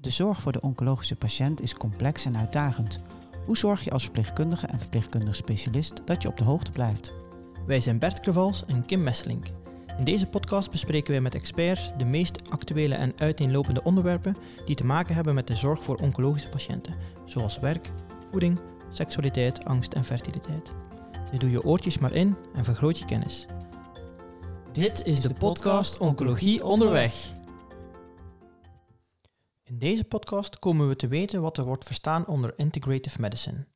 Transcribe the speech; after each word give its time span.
De 0.00 0.10
zorg 0.10 0.40
voor 0.40 0.52
de 0.52 0.60
oncologische 0.60 1.16
patiënt 1.16 1.62
is 1.62 1.74
complex 1.74 2.24
en 2.24 2.36
uitdagend. 2.36 3.00
Hoe 3.46 3.56
zorg 3.56 3.84
je 3.84 3.90
als 3.90 4.02
verpleegkundige 4.02 4.66
en 4.66 4.78
verpleegkundig 4.78 5.36
specialist 5.36 6.02
dat 6.04 6.22
je 6.22 6.28
op 6.28 6.36
de 6.36 6.44
hoogte 6.44 6.72
blijft? 6.72 7.12
Wij 7.66 7.80
zijn 7.80 7.98
Bert 7.98 8.20
Krevals 8.20 8.64
en 8.66 8.86
Kim 8.86 9.02
Messelink. 9.02 9.46
In 9.98 10.04
deze 10.04 10.26
podcast 10.26 10.70
bespreken 10.70 11.12
wij 11.12 11.20
met 11.20 11.34
experts 11.34 11.92
de 11.96 12.04
meest 12.04 12.50
actuele 12.50 12.94
en 12.94 13.12
uiteenlopende 13.16 13.82
onderwerpen 13.82 14.36
die 14.64 14.76
te 14.76 14.84
maken 14.84 15.14
hebben 15.14 15.34
met 15.34 15.46
de 15.46 15.56
zorg 15.56 15.84
voor 15.84 15.96
oncologische 15.96 16.48
patiënten, 16.48 16.94
zoals 17.24 17.58
werk, 17.58 17.90
voeding, 18.30 18.60
seksualiteit, 18.90 19.64
angst 19.64 19.92
en 19.92 20.04
fertiliteit. 20.04 20.72
Dus 21.30 21.38
doe 21.38 21.50
je 21.50 21.64
oortjes 21.64 21.98
maar 21.98 22.12
in 22.12 22.36
en 22.54 22.64
vergroot 22.64 22.98
je 22.98 23.04
kennis. 23.04 23.46
Dit 24.72 25.02
is 25.04 25.20
de 25.20 25.34
podcast 25.34 25.98
Oncologie 25.98 26.64
onderweg. 26.64 27.38
In 29.80 29.86
deze 29.86 30.04
podcast 30.04 30.58
komen 30.58 30.88
we 30.88 30.96
te 30.96 31.08
weten 31.08 31.40
wat 31.40 31.56
er 31.56 31.64
wordt 31.64 31.84
verstaan 31.84 32.26
onder 32.26 32.52
integrative 32.56 33.20
medicine, 33.20 33.66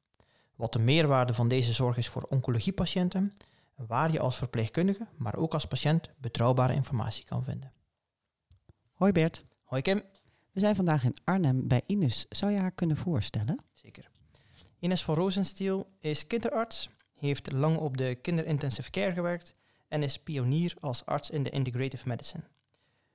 wat 0.54 0.72
de 0.72 0.78
meerwaarde 0.78 1.34
van 1.34 1.48
deze 1.48 1.72
zorg 1.72 1.96
is 1.96 2.08
voor 2.08 2.22
oncologiepatiënten 2.22 3.32
en 3.74 3.86
waar 3.86 4.12
je 4.12 4.20
als 4.20 4.36
verpleegkundige, 4.36 5.06
maar 5.16 5.36
ook 5.36 5.52
als 5.52 5.66
patiënt 5.66 6.10
betrouwbare 6.18 6.74
informatie 6.74 7.24
kan 7.24 7.44
vinden. 7.44 7.72
Hoi 8.92 9.12
Bert. 9.12 9.44
Hoi 9.62 9.82
Kim. 9.82 10.02
We 10.52 10.60
zijn 10.60 10.76
vandaag 10.76 11.04
in 11.04 11.16
Arnhem 11.24 11.68
bij 11.68 11.82
Ines. 11.86 12.26
Zou 12.28 12.52
je 12.52 12.58
haar 12.58 12.72
kunnen 12.72 12.96
voorstellen? 12.96 13.58
Zeker. 13.74 14.10
Ines 14.78 15.04
van 15.04 15.14
Rozenstiel 15.14 15.86
is 16.00 16.26
kinderarts, 16.26 16.90
heeft 17.14 17.52
lang 17.52 17.76
op 17.76 17.96
de 17.96 18.14
kinderintensive 18.14 18.90
care 18.90 19.12
gewerkt 19.12 19.54
en 19.88 20.02
is 20.02 20.18
pionier 20.18 20.74
als 20.80 21.06
arts 21.06 21.30
in 21.30 21.42
de 21.42 21.50
integrative 21.50 22.08
medicine. 22.08 22.44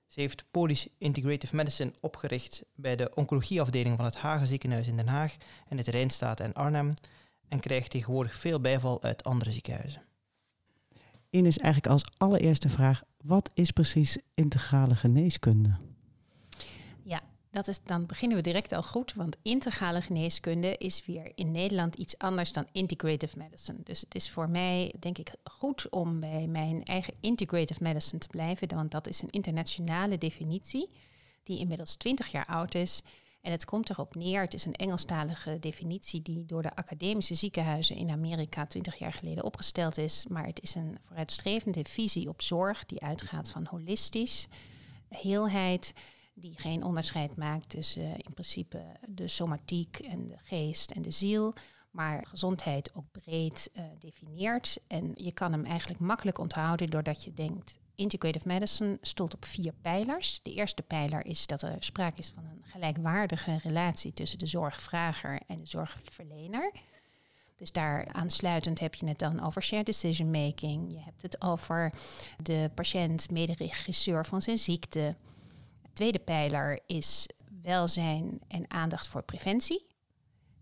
Ze 0.09 0.19
heeft 0.19 0.45
Polis 0.51 0.87
Integrative 0.97 1.55
Medicine 1.55 1.93
opgericht 1.99 2.63
bij 2.75 2.95
de 2.95 3.11
oncologieafdeling 3.15 3.95
van 3.95 4.05
het 4.05 4.15
Hagen 4.15 4.47
ziekenhuis 4.47 4.87
in 4.87 4.95
Den 4.95 5.07
Haag 5.07 5.35
en 5.67 5.77
het 5.77 5.87
Rijnstaat 5.87 6.39
en 6.39 6.53
Arnhem 6.53 6.93
en 7.47 7.59
krijgt 7.59 7.89
tegenwoordig 7.89 8.35
veel 8.35 8.61
bijval 8.61 9.03
uit 9.03 9.23
andere 9.23 9.51
ziekenhuizen. 9.51 10.01
Ines, 11.29 11.57
eigenlijk 11.57 11.93
als 11.93 12.05
allereerste 12.17 12.69
vraag, 12.69 13.01
wat 13.17 13.49
is 13.53 13.71
precies 13.71 14.17
integrale 14.33 14.95
geneeskunde? 14.95 15.77
Dat 17.59 17.67
is, 17.67 17.79
dan 17.83 18.05
beginnen 18.05 18.37
we 18.37 18.43
direct 18.43 18.71
al 18.71 18.83
goed, 18.83 19.13
want 19.13 19.37
integrale 19.41 20.01
geneeskunde 20.01 20.77
is 20.77 21.05
weer 21.05 21.31
in 21.35 21.51
Nederland 21.51 21.95
iets 21.95 22.17
anders 22.17 22.53
dan 22.53 22.67
integrative 22.71 23.37
medicine. 23.37 23.77
Dus 23.83 24.01
het 24.01 24.15
is 24.15 24.29
voor 24.29 24.49
mij, 24.49 24.93
denk 24.99 25.17
ik, 25.17 25.33
goed 25.43 25.89
om 25.89 26.19
bij 26.19 26.47
mijn 26.47 26.83
eigen 26.83 27.13
integrative 27.19 27.83
medicine 27.83 28.19
te 28.19 28.27
blijven, 28.27 28.75
want 28.75 28.91
dat 28.91 29.07
is 29.07 29.21
een 29.21 29.29
internationale 29.29 30.17
definitie 30.17 30.89
die 31.43 31.59
inmiddels 31.59 31.95
20 31.95 32.27
jaar 32.27 32.45
oud 32.45 32.75
is. 32.75 33.01
En 33.41 33.51
het 33.51 33.65
komt 33.65 33.89
erop 33.89 34.15
neer, 34.15 34.41
het 34.41 34.53
is 34.53 34.65
een 34.65 34.75
Engelstalige 34.75 35.59
definitie 35.59 36.21
die 36.21 36.45
door 36.45 36.61
de 36.61 36.75
academische 36.75 37.35
ziekenhuizen 37.35 37.95
in 37.95 38.09
Amerika 38.09 38.65
20 38.65 38.95
jaar 38.95 39.13
geleden 39.13 39.43
opgesteld 39.43 39.97
is. 39.97 40.25
Maar 40.29 40.45
het 40.45 40.61
is 40.61 40.75
een 40.75 40.97
vooruitstrevende 41.05 41.83
visie 41.83 42.29
op 42.29 42.41
zorg 42.41 42.85
die 42.85 43.01
uitgaat 43.01 43.49
van 43.49 43.65
holistisch, 43.65 44.47
heelheid, 45.09 45.93
die 46.39 46.59
geen 46.59 46.83
onderscheid 46.83 47.35
maakt 47.35 47.69
tussen 47.69 48.03
uh, 48.03 48.13
in 48.13 48.33
principe 48.33 48.81
de 49.07 49.27
somatiek 49.27 49.99
en 49.99 50.27
de 50.27 50.37
geest 50.37 50.91
en 50.91 51.01
de 51.01 51.11
ziel, 51.11 51.53
maar 51.91 52.25
gezondheid 52.27 52.95
ook 52.95 53.11
breed 53.11 53.71
uh. 53.73 54.77
En 54.87 55.11
je 55.15 55.31
kan 55.31 55.51
hem 55.51 55.65
eigenlijk 55.65 55.99
makkelijk 55.99 56.39
onthouden 56.39 56.89
doordat 56.89 57.23
je 57.23 57.33
denkt, 57.33 57.79
integrative 57.95 58.47
medicine 58.47 58.97
stoelt 59.01 59.33
op 59.33 59.45
vier 59.45 59.73
pijlers. 59.81 60.39
De 60.43 60.53
eerste 60.53 60.81
pijler 60.81 61.25
is 61.25 61.47
dat 61.47 61.61
er 61.61 61.75
sprake 61.79 62.19
is 62.19 62.31
van 62.35 62.45
een 62.45 62.63
gelijkwaardige 62.63 63.57
relatie 63.63 64.13
tussen 64.13 64.39
de 64.39 64.45
zorgvrager 64.45 65.41
en 65.47 65.57
de 65.57 65.65
zorgverlener. 65.65 66.71
Dus 67.55 67.71
daar 67.71 68.07
aansluitend 68.11 68.79
heb 68.79 68.95
je 68.95 69.07
het 69.07 69.19
dan 69.19 69.43
over 69.43 69.63
shared 69.63 69.85
decision 69.85 70.31
making. 70.31 70.91
Je 70.91 70.99
hebt 70.99 71.21
het 71.21 71.41
over 71.41 71.93
de 72.43 72.69
patiënt 72.75 73.31
mederegisseur 73.31 74.25
van 74.25 74.41
zijn 74.41 74.57
ziekte. 74.57 75.15
De 75.99 76.05
tweede 76.05 76.25
pijler 76.25 76.79
is 76.85 77.27
welzijn 77.61 78.39
en 78.47 78.71
aandacht 78.71 79.07
voor 79.07 79.23
preventie. 79.23 79.85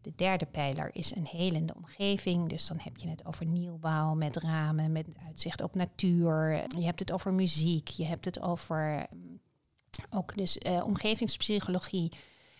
De 0.01 0.11
derde 0.15 0.45
pijler 0.45 0.95
is 0.95 1.15
een 1.15 1.25
helende 1.25 1.75
omgeving. 1.75 2.49
Dus 2.49 2.67
dan 2.67 2.79
heb 2.79 2.97
je 2.97 3.07
het 3.07 3.25
over 3.25 3.45
nieuwbouw 3.45 4.13
met 4.13 4.37
ramen, 4.37 4.91
met 4.91 5.07
uitzicht 5.25 5.61
op 5.61 5.75
natuur. 5.75 6.65
Je 6.77 6.85
hebt 6.85 6.99
het 6.99 7.11
over 7.11 7.33
muziek. 7.33 7.87
Je 7.87 8.05
hebt 8.05 8.25
het 8.25 8.41
over 8.41 9.07
ook 10.09 10.35
dus 10.35 10.57
uh, 10.57 10.83
omgevingspsychologie. 10.85 12.11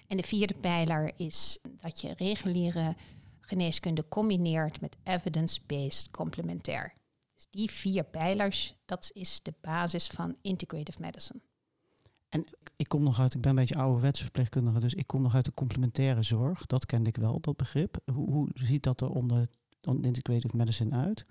En 0.07 0.17
de 0.17 0.23
vierde 0.23 0.59
pijler 0.59 1.11
is 1.15 1.59
dat 1.75 2.01
je 2.01 2.13
reguliere 2.13 2.95
geneeskunde 3.39 4.07
combineert 4.07 4.81
met 4.81 4.97
evidence-based 5.03 6.11
complementair. 6.11 6.94
Dus 7.35 7.47
die 7.49 7.71
vier 7.71 8.03
pijlers, 8.03 8.75
dat 8.85 9.09
is 9.13 9.41
de 9.41 9.53
basis 9.61 10.07
van 10.07 10.38
integrative 10.41 11.01
medicine. 11.01 11.41
Ik 12.75 12.88
kom 12.88 13.03
nog 13.03 13.20
uit, 13.20 13.34
ik 13.34 13.42
ben 13.42 13.50
een 13.50 13.56
beetje 13.56 13.75
ouderwetse 13.75 14.24
verpleegkundige, 14.24 14.80
dus 14.80 14.94
ik 14.94 15.08
kom 15.08 15.22
nog 15.22 15.36
uit 15.36 15.46
de 15.46 15.53
complementaire 15.53 16.24
zorg. 16.24 16.66
Dat 16.66 16.86
kende 16.86 17.09
ik 17.09 17.16
wel, 17.16 17.40
dat 17.40 17.58
begrip. 17.58 17.98
Hoe, 18.14 18.31
hoe 18.31 18.50
ziet 18.53 18.84
dat 18.84 19.02
er 19.02 19.09
onder, 19.09 19.48
onder 19.81 20.06
integrative 20.06 20.58
medicine 20.58 20.96
uit? 20.96 21.25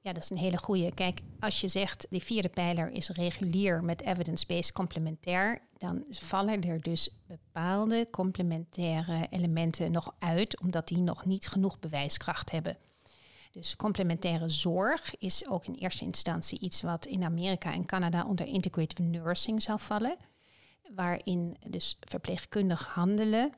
Ja, 0.00 0.12
dat 0.12 0.22
is 0.22 0.30
een 0.30 0.36
hele 0.36 0.58
goede. 0.58 0.94
Kijk, 0.94 1.20
als 1.40 1.60
je 1.60 1.68
zegt 1.68 2.06
die 2.10 2.22
vierde 2.22 2.48
pijler 2.48 2.90
is 2.90 3.08
regulier 3.08 3.84
met 3.84 4.02
evidence-based 4.02 4.72
complementair, 4.72 5.62
dan 5.76 6.04
vallen 6.10 6.62
er 6.62 6.80
dus 6.80 7.20
bepaalde 7.26 8.08
complementaire 8.10 9.26
elementen 9.30 9.92
nog 9.92 10.14
uit, 10.18 10.60
omdat 10.60 10.88
die 10.88 11.00
nog 11.00 11.24
niet 11.24 11.48
genoeg 11.48 11.78
bewijskracht 11.78 12.50
hebben. 12.50 12.76
Dus 13.52 13.76
complementaire 13.76 14.50
zorg 14.50 15.16
is 15.18 15.48
ook 15.48 15.64
in 15.66 15.74
eerste 15.74 16.04
instantie 16.04 16.60
iets 16.60 16.82
wat 16.82 17.06
in 17.06 17.24
Amerika 17.24 17.72
en 17.72 17.86
Canada 17.86 18.24
onder 18.24 18.46
integrative 18.46 19.02
nursing 19.02 19.62
zou 19.62 19.78
vallen, 19.80 20.16
waarin 20.94 21.56
dus 21.66 21.96
verpleegkundig 22.00 22.86
handelen 22.86 23.52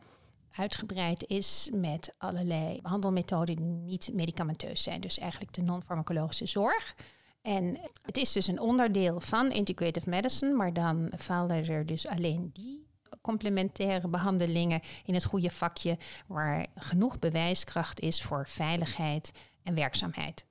uitgebreid 0.50 1.26
is 1.26 1.70
met 1.72 2.14
allerlei 2.18 2.80
behandelmethoden 2.82 3.56
die 3.56 3.64
niet 3.64 4.10
medicamenteus 4.12 4.82
zijn. 4.82 5.00
Dus 5.00 5.18
eigenlijk 5.18 5.52
de 5.52 5.62
non-farmacologische 5.62 6.46
zorg. 6.46 6.94
En 7.42 7.78
het 8.02 8.16
is 8.16 8.32
dus 8.32 8.46
een 8.46 8.60
onderdeel 8.60 9.20
van 9.20 9.50
integrative 9.52 10.10
medicine, 10.10 10.54
maar 10.54 10.72
dan 10.72 11.12
vallen 11.16 11.68
er 11.68 11.86
dus 11.86 12.06
alleen 12.06 12.50
die 12.52 12.86
complementaire 13.20 14.08
behandelingen 14.08 14.80
in 15.04 15.14
het 15.14 15.24
goede 15.24 15.50
vakje 15.50 15.98
waar 16.26 16.66
genoeg 16.74 17.18
bewijskracht 17.18 18.00
is 18.00 18.22
voor 18.22 18.48
veiligheid 18.48 19.32
en 19.62 19.74
werkzaamheid. 19.74 20.46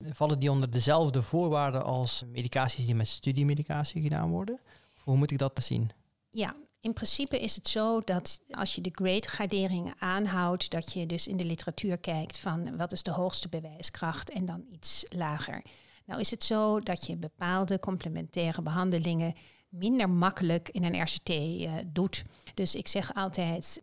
Vallen 0.00 0.38
die 0.38 0.50
onder 0.50 0.70
dezelfde 0.70 1.22
voorwaarden 1.22 1.84
als 1.84 2.22
medicaties 2.26 2.86
die 2.86 2.94
met 2.94 3.08
studiemedicatie 3.08 4.02
gedaan 4.02 4.30
worden? 4.30 4.60
Hoe 5.04 5.16
moet 5.16 5.30
ik 5.30 5.38
dat 5.38 5.64
zien? 5.64 5.90
Ja, 6.28 6.56
in 6.80 6.92
principe 6.92 7.40
is 7.40 7.54
het 7.54 7.68
zo 7.68 8.00
dat 8.00 8.40
als 8.50 8.74
je 8.74 8.80
de 8.80 8.90
grade-gradering 8.92 9.94
aanhoudt, 9.98 10.70
dat 10.70 10.92
je 10.92 11.06
dus 11.06 11.28
in 11.28 11.36
de 11.36 11.44
literatuur 11.44 11.98
kijkt 11.98 12.38
van 12.38 12.76
wat 12.76 12.92
is 12.92 13.02
de 13.02 13.12
hoogste 13.12 13.48
bewijskracht 13.48 14.30
en 14.30 14.44
dan 14.44 14.64
iets 14.70 15.04
lager. 15.08 15.62
Nou 16.04 16.20
is 16.20 16.30
het 16.30 16.44
zo 16.44 16.80
dat 16.80 17.06
je 17.06 17.16
bepaalde 17.16 17.78
complementaire 17.78 18.62
behandelingen 18.62 19.34
minder 19.68 20.10
makkelijk 20.10 20.68
in 20.68 20.84
een 20.84 21.02
RCT 21.02 21.28
uh, 21.28 21.72
doet. 21.86 22.24
Dus 22.54 22.74
ik 22.74 22.88
zeg 22.88 23.14
altijd, 23.14 23.82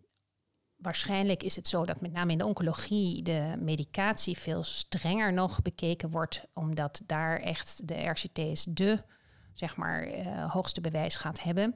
waarschijnlijk 0.76 1.44
is 1.44 1.56
het 1.56 1.68
zo 1.68 1.86
dat 1.86 2.02
met 2.02 2.12
name 2.12 2.32
in 2.32 2.38
de 2.38 2.46
oncologie 2.46 3.24
de 3.24 3.56
medicatie 3.60 4.38
veel 4.38 4.64
strenger 4.64 5.34
nog 5.34 5.62
bekeken 5.62 6.10
wordt, 6.10 6.44
omdat 6.54 7.02
daar 7.06 7.40
echt 7.40 7.88
de 7.88 8.08
RCT's 8.08 8.66
de 8.70 9.04
zeg 9.60 9.76
maar, 9.76 10.08
uh, 10.08 10.52
hoogste 10.52 10.82
bewijs 10.82 11.16
gaat 11.16 11.44
hebben. 11.44 11.76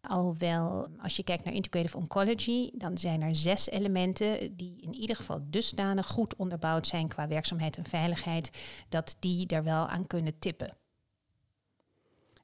Alhoewel, 0.00 0.88
als 1.02 1.16
je 1.16 1.22
kijkt 1.22 1.44
naar 1.44 1.54
integrative 1.54 1.96
oncology, 1.96 2.70
dan 2.74 2.98
zijn 2.98 3.22
er 3.22 3.34
zes 3.34 3.68
elementen 3.68 4.56
die 4.56 4.80
in 4.80 4.94
ieder 4.94 5.16
geval 5.16 5.40
dusdanig 5.44 6.06
goed 6.06 6.36
onderbouwd 6.36 6.86
zijn 6.86 7.08
qua 7.08 7.28
werkzaamheid 7.28 7.76
en 7.76 7.84
veiligheid, 7.84 8.50
dat 8.88 9.16
die 9.18 9.46
er 9.46 9.64
wel 9.64 9.88
aan 9.88 10.06
kunnen 10.06 10.38
tippen. 10.38 10.76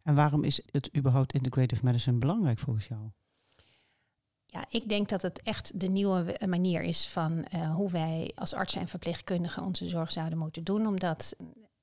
En 0.03 0.15
waarom 0.15 0.44
is 0.44 0.61
het 0.71 0.97
überhaupt 0.97 1.32
integrative 1.32 1.85
medicine 1.85 2.19
belangrijk 2.19 2.59
volgens 2.59 2.87
jou? 2.87 3.00
Ja, 4.47 4.65
ik 4.70 4.88
denk 4.88 5.09
dat 5.09 5.23
het 5.23 5.43
echt 5.43 5.81
de 5.81 5.88
nieuwe 5.88 6.37
manier 6.47 6.82
is 6.82 7.09
van 7.09 7.47
uh, 7.55 7.75
hoe 7.75 7.91
wij 7.91 8.32
als 8.35 8.55
artsen 8.55 8.81
en 8.81 8.88
verpleegkundigen 8.88 9.65
onze 9.65 9.88
zorg 9.88 10.12
zouden 10.12 10.38
moeten 10.38 10.65
doen. 10.65 10.87
Omdat 10.87 11.37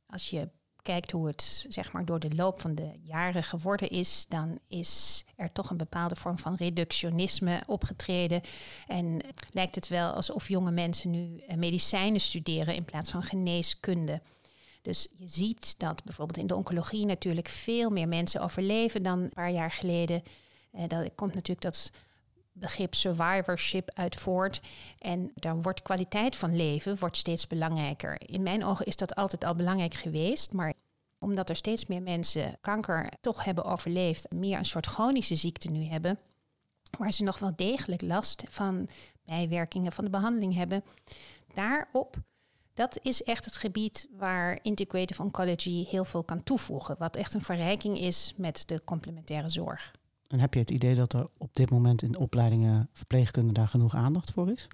als 0.06 0.30
je 0.30 0.50
kijkt 0.82 1.12
hoe 1.12 1.28
het 1.28 1.66
zeg 1.70 1.92
maar, 1.92 2.06
door 2.06 2.20
de 2.20 2.36
loop 2.36 2.62
van 2.62 2.76
de 2.76 2.92
jaren 3.04 3.44
geworden 3.44 3.90
is, 3.90 4.26
dan 4.30 4.60
is 4.68 5.24
er 5.36 5.52
toch 5.52 5.70
een 5.70 5.78
bepaalde 5.78 6.16
vorm 6.16 6.38
van 6.38 6.56
reductionisme 6.56 7.64
opgetreden. 7.68 8.42
En 8.88 9.22
lijkt 9.50 9.76
het 9.76 9.88
wel 9.88 10.12
alsof 10.12 10.48
jonge 10.48 10.72
mensen 10.72 11.10
nu 11.10 11.38
eh, 11.48 11.58
medicijnen 11.58 12.22
studeren 12.22 12.76
in 12.76 12.86
plaats 12.86 13.10
van 13.10 13.24
geneeskunde. 13.24 14.22
Dus 14.82 15.08
je 15.16 15.28
ziet 15.28 15.80
dat 15.80 16.04
bijvoorbeeld 16.04 16.38
in 16.38 16.48
de 16.48 16.56
oncologie 16.56 17.06
natuurlijk 17.06 17.48
veel 17.48 17.90
meer 17.90 18.08
mensen 18.08 18.42
overleven 18.42 19.04
dan 19.04 19.20
een 19.20 19.30
paar 19.30 19.52
jaar 19.52 19.72
geleden. 19.72 20.24
Uh, 20.76 20.82
daar 20.88 21.10
komt 21.10 21.34
natuurlijk 21.34 21.62
dat 21.62 21.92
begrip 22.52 22.96
survivorship 22.96 23.90
uit 23.94 24.16
voort. 24.16 24.62
En 25.00 25.32
dan 25.36 25.62
wordt 25.62 25.82
kwaliteit 25.82 26.36
van 26.36 26.56
leven 26.56 27.00
wordt 27.00 27.18
steeds 27.18 27.48
belangrijker. 27.48 28.22
In 28.30 28.44
mijn 28.44 28.66
ogen 28.66 28.86
is 28.86 28.96
dat 28.96 29.16
altijd 29.16 29.44
al 29.44 29.56
belangrijk 29.56 29.94
geweest, 29.94 30.54
maar 30.54 30.74
omdat 31.20 31.50
er 31.50 31.56
steeds 31.56 31.86
meer 31.86 32.02
mensen 32.02 32.58
kanker 32.62 33.12
toch 33.22 33.44
hebben 33.44 33.64
overleefd, 33.64 34.32
meer 34.32 34.58
een 34.58 34.66
soort 34.66 34.86
chronische 34.86 35.36
ziekte 35.36 35.72
nu 35.72 35.84
hebben, 35.84 36.20
waar 36.98 37.12
ze 37.12 37.24
nog 37.24 37.40
wel 37.40 37.56
degelijk 37.56 38.02
last 38.02 38.44
van 38.50 38.90
bijwerkingen 39.26 39.92
van 39.92 40.04
de 40.04 40.10
behandeling 40.10 40.54
hebben. 40.54 40.84
Daarop, 41.54 42.16
dat 42.74 43.00
is 43.02 43.24
echt 43.24 43.46
het 43.46 43.56
gebied 43.56 44.08
waar 44.18 44.60
integrative 44.62 45.22
oncology 45.22 45.86
heel 45.86 46.06
veel 46.06 46.24
kan 46.24 46.44
toevoegen, 46.44 46.96
wat 47.00 47.16
echt 47.16 47.34
een 47.34 47.42
verrijking 47.42 47.98
is 47.98 48.34
met 48.38 48.64
de 48.68 48.84
complementaire 48.84 49.50
zorg. 49.50 49.92
En 50.32 50.40
heb 50.40 50.54
je 50.54 50.60
het 50.60 50.72
idee 50.72 50.96
dat 50.96 51.14
er 51.14 51.28
op 51.38 51.56
dit 51.56 51.70
moment 51.70 52.02
in 52.02 52.18
opleidingen 52.18 52.90
verpleegkunde 52.94 53.54
daar 53.54 53.68
genoeg 53.68 53.96
aandacht 53.96 54.32
voor 54.32 54.52
is? 54.52 54.68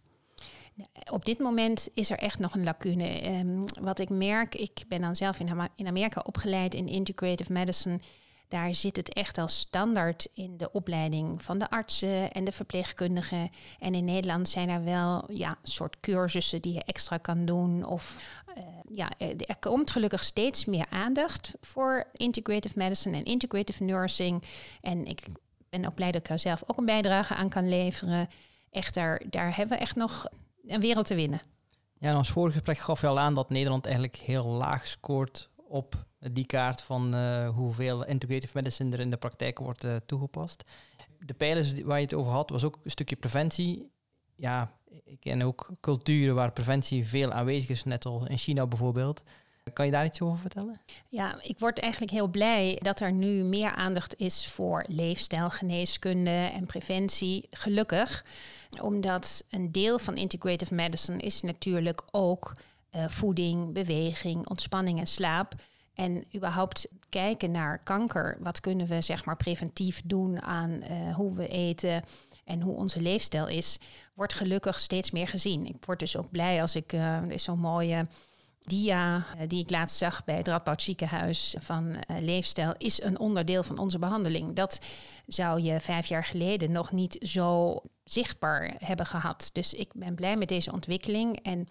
Op 1.12 1.25
dit 1.25 1.39
moment 1.39 1.89
is 1.94 2.09
er 2.09 2.18
echt 2.18 2.39
nog 2.39 2.54
een 2.54 2.63
lacune. 2.63 3.38
Um, 3.39 3.63
wat 3.81 4.00
ik 4.00 4.09
merk, 4.09 4.56
ik 4.56 4.83
ben 4.88 5.01
dan 5.01 5.15
zelf 5.15 5.39
in, 5.39 5.88
Amerika 5.88 6.21
opgeleid 6.25 6.74
in 6.74 6.88
integrative 6.88 7.54
medicine. 7.54 8.00
Daar 8.48 8.75
zit 8.75 8.95
het 8.95 9.13
echt 9.13 9.38
als 9.38 9.59
standaard 9.59 10.27
in 10.33 10.57
de 10.57 10.71
opleiding 10.71 11.44
van 11.44 11.57
de 11.57 11.69
artsen 11.69 12.31
en 12.31 12.44
de 12.44 12.51
verpleegkundigen. 12.51 13.50
En 13.80 13.94
in 13.94 14.06
Nederland 14.06 14.50
zijn 14.50 14.69
er 14.69 14.83
wel 14.83 15.31
ja, 15.31 15.57
soort 15.63 16.00
cursussen 16.00 16.62
die 16.62 16.74
je 16.74 16.83
extra 16.83 17.18
kan 17.18 17.45
doen. 17.45 17.86
Of 17.86 18.33
uh, 18.57 18.63
ja, 18.92 19.12
er 19.38 19.57
komt 19.60 19.92
gelukkig 19.92 20.24
steeds 20.24 20.65
meer 20.65 20.86
aandacht 20.89 21.53
voor 21.62 22.07
integrative 22.13 22.77
medicine 22.77 23.18
en 23.18 23.25
integrative 23.25 23.83
nursing. 23.83 24.44
En 24.81 25.06
ik 25.06 25.25
ben 25.79 25.89
ook 25.89 25.95
blij 25.95 26.12
dat 26.12 26.21
ik 26.21 26.27
daar 26.27 26.39
zelf 26.39 26.63
ook 26.65 26.77
een 26.77 26.85
bijdrage 26.85 27.35
aan 27.35 27.50
kan 27.50 27.69
leveren. 27.69 28.29
Echter, 28.69 29.25
daar 29.29 29.56
hebben 29.56 29.77
we 29.77 29.83
echt 29.83 29.95
nog 29.95 30.25
een 30.68 30.79
wereld 30.79 31.06
te 31.06 31.15
winnen. 31.15 31.41
Ja, 32.00 32.09
in 32.09 32.15
ons 32.15 32.31
vorige 32.31 32.53
gesprek 32.53 32.77
gaf 32.77 33.01
je 33.01 33.07
al 33.07 33.19
aan 33.19 33.33
dat 33.33 33.50
Nederland 33.50 33.85
eigenlijk 33.85 34.15
heel 34.15 34.45
laag 34.45 34.88
scoort 34.88 35.50
op 35.68 36.06
die 36.19 36.45
kaart 36.45 36.81
van 36.81 37.15
uh, 37.15 37.50
hoeveel 37.50 38.06
integrative 38.06 38.51
medicine 38.53 38.94
er 38.94 39.00
in 39.00 39.09
de 39.09 39.18
praktijk 39.18 39.59
wordt 39.59 39.83
uh, 39.83 39.95
toegepast. 40.06 40.63
De 41.19 41.33
pijlers 41.33 41.81
waar 41.81 41.97
je 41.97 42.03
het 42.03 42.13
over 42.13 42.31
had, 42.31 42.50
was 42.50 42.63
ook 42.63 42.77
een 42.83 42.91
stukje 42.91 43.15
preventie. 43.15 43.91
Ja, 44.35 44.71
ik 45.03 45.19
ken 45.19 45.41
ook 45.41 45.69
culturen 45.81 46.35
waar 46.35 46.51
preventie 46.51 47.07
veel 47.07 47.31
aanwezig 47.31 47.69
is, 47.69 47.83
net 47.83 48.06
als 48.06 48.27
in 48.27 48.38
China 48.38 48.68
bijvoorbeeld. 48.68 49.24
Kan 49.74 49.86
je 49.86 49.92
daar 49.92 50.06
iets 50.06 50.22
over 50.22 50.38
vertellen? 50.38 50.81
Ja, 51.08 51.42
ik 51.42 51.60
word 51.60 51.80
eigenlijk 51.80 52.12
heel 52.12 52.28
blij 52.28 52.80
dat 52.81 53.00
er 53.00 53.12
nu 53.12 53.44
meer 53.44 53.72
aandacht 53.72 54.16
is 54.19 54.48
voor 54.48 54.86
leefstijlgeneeskunde 54.88 56.50
en 56.54 56.66
preventie. 56.66 57.48
Gelukkig, 57.52 58.25
omdat 58.81 59.44
een 59.50 59.72
deel 59.72 60.00
van 60.00 60.16
integrative 60.16 60.74
medicine 60.74 61.18
is 61.18 61.42
natuurlijk 61.42 62.02
ook 62.12 62.56
uh, 62.96 63.08
voeding, 63.08 63.74
beweging, 63.74 64.50
ontspanning 64.50 65.00
en 65.00 65.08
slaap. 65.08 65.54
En 65.94 66.25
überhaupt 66.36 66.88
kijken 67.10 67.52
naar 67.52 67.80
kanker. 67.84 68.38
Wat 68.40 68.60
kunnen 68.60 68.88
we 68.88 69.02
zeg 69.02 69.25
maar 69.25 69.38
preventief 69.38 70.02
doen 70.06 70.42
aan 70.42 70.70
uh, 70.70 71.16
hoe 71.16 71.34
we 71.34 71.48
eten 71.48 72.04
en 72.46 72.62
hoe 72.62 72.75
onze 72.75 73.02
leefstijl 73.02 73.48
is, 73.48 73.78
wordt 74.13 74.34
gelukkig 74.34 74.80
steeds 74.80 75.12
meer 75.12 75.28
gezien. 75.28 75.66
Ik 75.66 75.86
word 75.86 76.00
dus 76.00 76.18
ook 76.18 76.31
blij 76.31 76.62
als 76.62 76.75
ik 76.75 76.94
uh, 76.94 77.20
zo'n 77.36 77.60
mooie 77.60 78.08
dia 78.68 79.25
eh, 79.38 79.48
die 79.48 79.64
ik 79.64 79.69
laatst 79.69 79.98
zag 79.98 80.24
bij 80.24 80.36
het 80.36 80.48
Radboud 80.48 80.81
ziekenhuis 80.81 81.56
van 81.60 81.88
uh, 81.88 82.18
leefstijl 82.19 82.74
is 82.78 83.02
een 83.02 83.19
onderdeel 83.19 83.64
van 83.64 83.78
onze 83.78 84.00
behandeling. 84.00 84.56
Dat 84.56 84.80
zou 85.28 85.62
je 85.62 85.80
vijf 85.80 86.06
jaar 86.06 86.25
geleden 86.25 86.72
nog 86.72 86.92
niet 86.92 87.18
zo 87.22 87.80
zichtbaar 88.04 88.74
hebben 88.78 89.06
gehad. 89.06 89.50
Dus 89.54 89.74
ik 89.74 89.90
ben 89.94 90.16
blij 90.16 90.38
met 90.38 90.48
deze 90.48 90.72
ontwikkeling. 90.72 91.40
En 91.44 91.68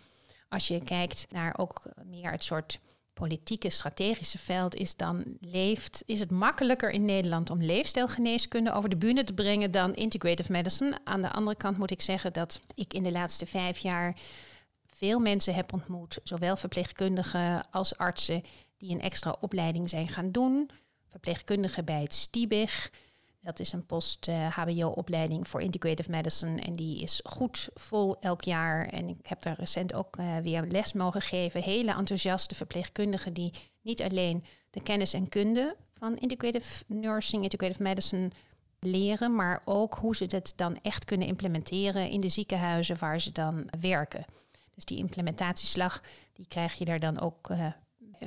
als 0.48 0.68
je 0.68 0.84
kijkt 0.84 1.26
naar 1.30 1.54
ook 1.58 1.82
meer 2.04 2.30
het 2.30 2.44
soort 2.44 2.78
politieke, 3.12 3.70
strategische 3.70 4.38
veld, 4.38 4.74
is 4.74 4.96
dan 4.96 5.36
leeft, 5.40 6.02
is 6.06 6.20
het 6.20 6.30
makkelijker 6.30 6.90
in 6.90 7.04
Nederland 7.04 7.50
om 7.50 7.62
leefstijlgeneeskunde 7.62 8.72
over 8.72 8.88
de 8.88 8.96
bühne 8.96 9.24
te 9.24 9.32
brengen 9.32 9.70
dan 9.70 9.94
integrative 9.94 10.52
medicine. 10.52 10.98
Aan 11.04 11.22
de 11.22 11.32
andere 11.32 11.56
kant 11.56 11.78
moet 11.78 11.90
ik 11.90 12.02
zeggen 12.02 12.32
dat 12.32 12.60
ik 12.74 12.94
in 12.94 13.02
de 13.02 13.12
laatste 13.12 13.46
vijf 13.46 13.78
jaar 13.78 14.16
veel 14.96 15.18
mensen 15.18 15.54
heb 15.54 15.72
ontmoet, 15.72 16.18
zowel 16.22 16.56
verpleegkundigen 16.56 17.70
als 17.70 17.96
artsen, 17.96 18.42
die 18.76 18.94
een 18.94 19.00
extra 19.00 19.36
opleiding 19.40 19.88
zijn 19.88 20.08
gaan 20.08 20.32
doen. 20.32 20.70
Verpleegkundigen 21.08 21.84
bij 21.84 22.00
het 22.00 22.14
STIBIG. 22.14 22.90
Dat 23.40 23.58
is 23.58 23.72
een 23.72 23.86
post-HBO-opleiding 23.86 25.48
voor 25.48 25.62
Integrative 25.62 26.10
Medicine. 26.10 26.60
En 26.60 26.72
die 26.72 27.02
is 27.02 27.20
goed 27.24 27.68
vol 27.74 28.16
elk 28.20 28.42
jaar. 28.42 28.86
En 28.86 29.08
ik 29.08 29.26
heb 29.26 29.42
daar 29.42 29.56
recent 29.58 29.94
ook 29.94 30.16
uh, 30.16 30.38
weer 30.38 30.62
les 30.62 30.92
mogen 30.92 31.20
geven. 31.20 31.62
Hele 31.62 31.94
enthousiaste 31.94 32.54
verpleegkundigen 32.54 33.32
die 33.32 33.52
niet 33.82 34.02
alleen 34.02 34.44
de 34.70 34.82
kennis 34.82 35.12
en 35.12 35.28
kunde 35.28 35.76
van 35.94 36.16
Integrative 36.16 36.84
Nursing, 36.86 37.42
Integrative 37.42 37.82
Medicine 37.82 38.30
leren, 38.80 39.34
maar 39.34 39.62
ook 39.64 39.94
hoe 39.94 40.16
ze 40.16 40.24
het 40.28 40.52
dan 40.56 40.78
echt 40.82 41.04
kunnen 41.04 41.26
implementeren 41.26 42.08
in 42.08 42.20
de 42.20 42.28
ziekenhuizen 42.28 42.98
waar 42.98 43.20
ze 43.20 43.32
dan 43.32 43.68
werken. 43.80 44.24
Dus 44.76 44.84
die 44.84 44.98
implementatieslag, 44.98 46.00
die 46.32 46.46
krijg 46.46 46.74
je 46.74 46.84
daar 46.84 47.00
dan 47.00 47.20
ook 47.20 47.50
uh, 47.50 47.66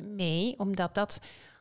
mee, 0.04 0.60
omdat 0.60 0.96
dat 0.96 1.20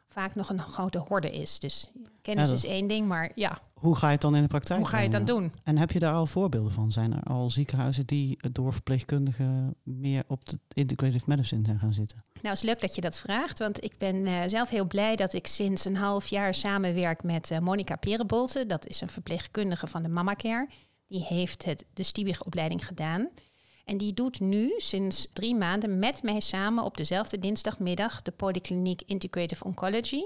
vaak 0.08 0.35
nog 0.35 0.49
een 0.49 0.61
grote 0.61 0.99
horde 0.99 1.31
is. 1.31 1.58
Dus 1.58 1.90
kennis 2.23 2.50
is 2.50 2.64
één 2.64 2.87
ding, 2.87 3.06
maar 3.06 3.31
ja. 3.35 3.58
Hoe 3.75 3.96
ga 3.96 4.06
je 4.06 4.12
het 4.12 4.20
dan 4.20 4.37
in 4.37 4.43
de 4.43 4.49
praktijk 4.49 4.81
Hoe 4.81 4.88
ga 4.88 4.96
je 4.96 5.02
het 5.02 5.12
dan 5.12 5.25
doen? 5.25 5.52
En 5.64 5.79
heb 5.79 5.90
je 5.90 5.99
daar 5.99 6.14
al 6.14 6.26
voorbeelden 6.26 6.73
van? 6.73 6.93
Zijn 6.93 7.12
er 7.12 7.23
al 7.23 7.50
ziekenhuizen 7.50 8.06
die 8.06 8.38
door 8.52 8.73
verpleegkundigen 8.73 9.75
meer 9.82 10.25
op 10.26 10.49
de 10.49 10.58
integrative 10.73 11.25
medicine 11.26 11.64
zijn 11.64 11.79
gaan 11.79 11.94
zitten? 11.94 12.25
Nou, 12.32 12.49
het 12.49 12.56
is 12.56 12.62
leuk 12.62 12.81
dat 12.81 12.94
je 12.94 13.00
dat 13.00 13.19
vraagt, 13.19 13.58
want 13.58 13.85
ik 13.85 13.99
ben 13.99 14.17
uh, 14.17 14.40
zelf 14.46 14.69
heel 14.69 14.87
blij 14.87 15.17
dat 15.17 15.32
ik 15.32 15.46
sinds 15.46 15.85
een 15.85 15.96
half 15.96 16.26
jaar 16.26 16.55
samenwerk 16.55 17.23
met 17.23 17.50
uh, 17.50 17.58
Monica 17.58 17.96
Perenbolte. 17.96 18.67
Dat 18.67 18.87
is 18.87 19.00
een 19.00 19.11
verpleegkundige 19.11 19.87
van 19.87 20.02
de 20.02 20.08
Mama 20.08 20.35
Care. 20.35 20.69
Die 21.06 21.25
heeft 21.25 21.64
het, 21.64 21.85
de 21.93 22.02
Stiebig-opleiding 22.02 22.87
gedaan. 22.87 23.29
En 23.88 23.96
die 23.96 24.14
doet 24.14 24.40
nu 24.40 24.73
sinds 24.76 25.29
drie 25.32 25.55
maanden 25.55 25.99
met 25.99 26.23
mij 26.23 26.40
samen 26.40 26.85
op 26.85 26.96
dezelfde 26.96 27.38
dinsdagmiddag 27.38 28.23
de 28.23 28.31
Polykliniek 28.31 29.02
Integrative 29.06 29.64
Oncology. 29.64 30.25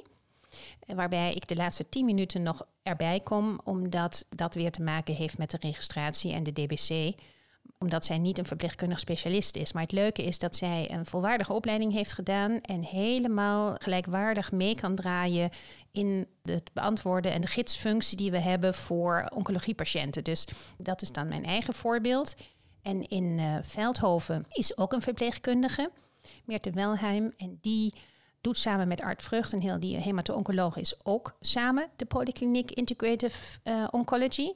Eh, 0.81 0.97
waarbij 0.97 1.35
ik 1.35 1.49
de 1.49 1.57
laatste 1.57 1.89
tien 1.89 2.05
minuten 2.05 2.43
nog 2.43 2.67
erbij 2.83 3.21
kom, 3.21 3.61
omdat 3.65 4.27
dat 4.29 4.55
weer 4.55 4.71
te 4.71 4.83
maken 4.83 5.15
heeft 5.15 5.39
met 5.39 5.51
de 5.51 5.57
registratie 5.61 6.33
en 6.33 6.43
de 6.43 6.53
DBC 6.53 7.15
omdat 7.83 8.05
zij 8.05 8.19
niet 8.19 8.39
een 8.39 8.45
verpleegkundig 8.45 8.99
specialist 8.99 9.57
is. 9.57 9.73
Maar 9.73 9.83
het 9.83 9.93
leuke 9.93 10.25
is 10.25 10.39
dat 10.39 10.57
zij 10.57 10.91
een 10.91 11.07
volwaardige 11.07 11.53
opleiding 11.53 11.93
heeft 11.93 12.13
gedaan 12.13 12.61
en 12.61 12.83
helemaal 12.83 13.75
gelijkwaardig 13.79 14.53
mee 14.53 14.75
kan 14.75 14.95
draaien 14.95 15.51
in 15.93 16.27
het 16.43 16.71
beantwoorden 16.73 17.33
en 17.33 17.41
de 17.41 17.47
gidsfunctie 17.47 18.17
die 18.17 18.31
we 18.31 18.39
hebben 18.39 18.75
voor 18.75 19.31
oncologiepatiënten. 19.35 20.25
Dus 20.25 20.47
dat 20.79 21.03
is 21.03 21.13
dan 21.13 21.29
mijn 21.29 21.45
eigen 21.45 21.75
voorbeeld. 21.75 22.35
En 22.83 23.09
in 23.09 23.39
uh, 23.39 23.57
Veldhoven 23.63 24.45
is 24.49 24.77
ook 24.77 24.93
een 24.93 25.03
verpleegkundige, 25.03 25.91
Meerte 26.45 26.71
Welheim. 26.71 27.33
En 27.37 27.59
die 27.61 27.95
doet 28.41 28.59
samen 28.59 28.89
met 28.89 29.01
Art 29.01 29.23
Vrucht, 29.23 29.53
heel 29.53 29.81
die 29.81 29.97
hemato-oncoloog 29.97 30.77
is, 30.77 30.95
ook 31.03 31.37
samen 31.41 31.89
de 31.97 32.05
Polykliniek 32.05 32.71
Integrative 32.71 33.59
uh, 33.65 33.89
Oncology. 33.91 34.53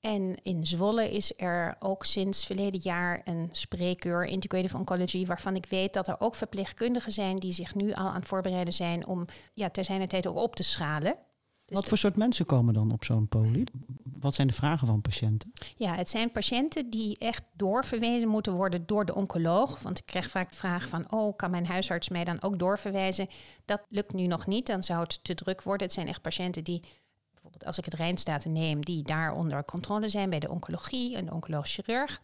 En 0.00 0.34
in 0.42 0.66
Zwolle 0.66 1.10
is 1.10 1.32
er 1.36 1.76
ook 1.78 2.04
sinds 2.04 2.46
verleden 2.46 2.80
jaar 2.82 3.20
een 3.24 3.48
spreekuur 3.52 4.24
Integrative 4.24 4.76
Oncology, 4.76 5.26
waarvan 5.26 5.56
ik 5.56 5.66
weet 5.66 5.92
dat 5.92 6.08
er 6.08 6.20
ook 6.20 6.34
verpleegkundigen 6.34 7.12
zijn 7.12 7.36
die 7.36 7.52
zich 7.52 7.74
nu 7.74 7.92
al 7.92 8.06
aan 8.06 8.14
het 8.14 8.28
voorbereiden 8.28 8.74
zijn 8.74 9.06
om 9.06 9.26
ja, 9.54 9.70
ter 9.70 9.84
zijn 9.84 10.08
tijd 10.08 10.26
ook 10.26 10.36
op 10.36 10.56
te 10.56 10.62
schalen. 10.62 11.16
Dus 11.64 11.76
Wat 11.76 11.88
voor 11.88 11.98
soort 11.98 12.16
mensen 12.16 12.46
komen 12.46 12.74
dan 12.74 12.92
op 12.92 13.04
zo'n 13.04 13.28
poli? 13.28 13.64
Wat 14.20 14.34
zijn 14.34 14.46
de 14.46 14.52
vragen 14.52 14.86
van 14.86 15.00
patiënten? 15.00 15.52
Ja, 15.76 15.94
het 15.94 16.10
zijn 16.10 16.32
patiënten 16.32 16.90
die 16.90 17.18
echt 17.18 17.42
doorverwezen 17.52 18.28
moeten 18.28 18.52
worden 18.52 18.86
door 18.86 19.04
de 19.04 19.14
oncoloog. 19.14 19.78
Want 19.78 19.98
ik 19.98 20.06
krijg 20.06 20.30
vaak 20.30 20.48
de 20.48 20.54
vraag 20.54 20.88
van, 20.88 21.12
oh, 21.12 21.36
kan 21.36 21.50
mijn 21.50 21.66
huisarts 21.66 22.08
mij 22.08 22.24
dan 22.24 22.42
ook 22.42 22.58
doorverwijzen? 22.58 23.28
Dat 23.64 23.82
lukt 23.88 24.12
nu 24.12 24.26
nog 24.26 24.46
niet, 24.46 24.66
dan 24.66 24.82
zou 24.82 25.00
het 25.00 25.24
te 25.24 25.34
druk 25.34 25.62
worden. 25.62 25.86
Het 25.86 25.94
zijn 25.94 26.08
echt 26.08 26.22
patiënten 26.22 26.64
die, 26.64 26.82
bijvoorbeeld 27.32 27.64
als 27.64 27.78
ik 27.78 27.84
het 27.84 27.94
Rijnstaten 27.94 28.52
neem, 28.52 28.84
die 28.84 29.02
daar 29.02 29.32
onder 29.32 29.64
controle 29.64 30.08
zijn 30.08 30.30
bij 30.30 30.40
de 30.40 30.50
oncologie, 30.50 31.16
een 31.16 31.32
oncoloog 31.32 31.68
chirurg. 31.68 32.20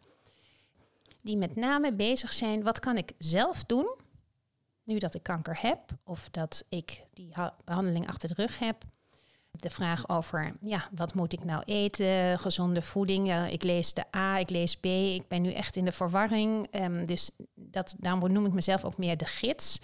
Die 1.21 1.37
met 1.37 1.57
name 1.57 1.93
bezig 1.93 2.33
zijn, 2.33 2.63
wat 2.63 2.79
kan 2.79 2.97
ik 2.97 3.13
zelf 3.19 3.65
doen, 3.65 3.95
nu 4.85 4.99
dat 4.99 5.15
ik 5.15 5.23
kanker 5.23 5.59
heb, 5.61 5.81
of 6.05 6.29
dat 6.31 6.65
ik 6.69 7.05
die 7.15 7.33
behandeling 7.65 8.09
achter 8.09 8.29
de 8.29 8.35
rug 8.35 8.59
heb 8.59 8.85
de 9.51 9.71
vraag 9.71 10.09
over, 10.09 10.57
ja, 10.61 10.89
wat 10.95 11.15
moet 11.15 11.33
ik 11.33 11.45
nou 11.45 11.63
eten? 11.65 12.39
Gezonde 12.39 12.83
voeding. 12.83 13.49
ik 13.51 13.63
lees 13.63 13.95
de 13.95 14.05
A, 14.17 14.39
ik 14.39 14.51
lees 14.51 14.77
B. 14.77 14.85
Ik 14.85 15.29
ben 15.29 15.43
nu 15.43 15.53
echt 15.53 15.77
in 15.77 15.85
de 15.85 15.93
verwarring. 15.93 16.75
Um, 16.75 17.07
dus 17.07 17.31
dat, 17.55 17.95
daarom 17.99 18.33
noem 18.33 18.47
ik 18.47 18.53
mezelf 18.53 18.85
ook 18.85 18.99
meer 18.99 19.17
de 19.17 19.27
gids. 19.27 19.81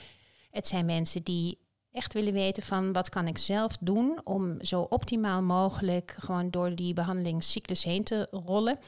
Het 0.51 0.67
zijn 0.67 0.87
mensen 0.87 1.23
die 1.23 1.59
echt 1.93 2.13
willen 2.13 2.33
weten 2.33 2.63
van 2.63 2.93
wat 2.93 3.09
kan 3.09 3.27
ik 3.27 3.39
zelf 3.39 3.77
doen 3.81 4.21
om 4.25 4.65
zo 4.65 4.81
optimaal 4.81 5.43
mogelijk 5.43 6.17
gewoon 6.19 6.51
door 6.51 6.75
die 6.75 6.95
behandelingscyclus 6.95 7.85
heen 7.85 8.05
te 8.05 8.29
rollen. 8.31 8.79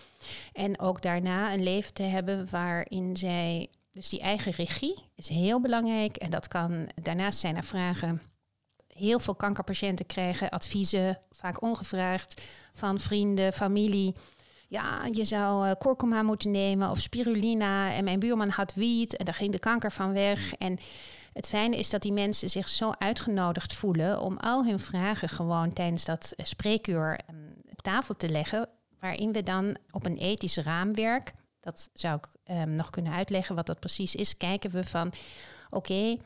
En 0.52 0.80
ook 0.80 1.02
daarna 1.02 1.52
een 1.52 1.62
leven 1.62 1.94
te 1.94 2.02
hebben 2.02 2.50
waarin 2.50 3.16
zij, 3.16 3.68
dus 3.92 4.08
die 4.08 4.20
eigen 4.20 4.52
regie 4.52 4.94
is 5.14 5.28
heel 5.28 5.60
belangrijk. 5.60 6.16
En 6.16 6.30
dat 6.30 6.48
kan, 6.48 6.88
daarnaast 7.02 7.38
zijn 7.38 7.56
er 7.56 7.64
vragen. 7.64 8.20
Heel 8.98 9.18
veel 9.18 9.34
kankerpatiënten 9.34 10.06
krijgen 10.06 10.48
adviezen, 10.48 11.18
vaak 11.30 11.62
ongevraagd, 11.62 12.42
van 12.74 12.98
vrienden, 12.98 13.52
familie 13.52 14.14
ja, 14.68 15.04
je 15.12 15.24
zou 15.24 15.66
uh, 15.66 15.72
kurkuma 15.78 16.22
moeten 16.22 16.50
nemen 16.50 16.90
of 16.90 17.00
spirulina. 17.00 17.92
En 17.92 18.04
mijn 18.04 18.18
buurman 18.18 18.48
had 18.48 18.74
wiet 18.74 19.16
en 19.16 19.24
daar 19.24 19.34
ging 19.34 19.52
de 19.52 19.58
kanker 19.58 19.92
van 19.92 20.12
weg. 20.12 20.54
En 20.54 20.78
het 21.32 21.48
fijne 21.48 21.76
is 21.76 21.90
dat 21.90 22.02
die 22.02 22.12
mensen 22.12 22.50
zich 22.50 22.68
zo 22.68 22.92
uitgenodigd 22.98 23.72
voelen 23.72 24.20
om 24.20 24.36
al 24.36 24.64
hun 24.64 24.78
vragen 24.78 25.28
gewoon 25.28 25.72
tijdens 25.72 26.04
dat 26.04 26.32
spreekuur 26.36 27.20
ehm, 27.26 27.36
op 27.70 27.82
tafel 27.82 28.16
te 28.16 28.28
leggen. 28.28 28.68
Waarin 29.00 29.32
we 29.32 29.42
dan 29.42 29.76
op 29.90 30.06
een 30.06 30.16
ethisch 30.16 30.56
raamwerk, 30.56 31.32
dat 31.60 31.88
zou 31.92 32.16
ik 32.16 32.54
um, 32.56 32.70
nog 32.74 32.90
kunnen 32.90 33.12
uitleggen 33.12 33.54
wat 33.54 33.66
dat 33.66 33.80
precies 33.80 34.14
is, 34.14 34.36
kijken 34.36 34.70
we 34.70 34.84
van 34.84 35.12
oké, 35.70 36.16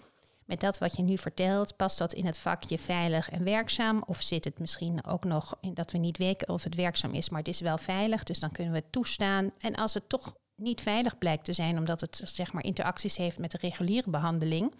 met 0.53 0.61
dat 0.61 0.79
wat 0.79 0.97
je 0.97 1.03
nu 1.03 1.19
vertelt, 1.19 1.77
past 1.77 1.99
dat 1.99 2.13
in 2.13 2.27
het 2.27 2.39
vakje 2.39 2.79
veilig 2.79 3.31
en 3.31 3.45
werkzaam? 3.45 4.03
Of 4.07 4.23
zit 4.23 4.45
het 4.45 4.59
misschien 4.59 5.07
ook 5.07 5.25
nog 5.25 5.55
in 5.61 5.75
dat 5.75 5.93
we 5.93 5.99
niet 5.99 6.19
weten 6.19 6.49
of 6.49 6.63
het 6.63 6.75
werkzaam 6.75 7.13
is, 7.13 7.29
maar 7.29 7.39
het 7.39 7.49
is 7.49 7.61
wel 7.61 7.79
veilig, 7.79 8.23
dus 8.23 8.39
dan 8.39 8.51
kunnen 8.51 8.73
we 8.73 8.79
het 8.79 8.93
toestaan. 8.93 9.51
En 9.59 9.75
als 9.75 9.95
het 9.95 10.09
toch 10.09 10.35
niet 10.57 10.81
veilig 10.81 11.19
blijkt 11.19 11.45
te 11.45 11.53
zijn, 11.53 11.79
omdat 11.79 12.01
het 12.01 12.23
zeg 12.25 12.53
maar 12.53 12.65
interacties 12.65 13.17
heeft 13.17 13.39
met 13.39 13.51
de 13.51 13.59
reguliere 13.61 14.11
behandeling, 14.11 14.75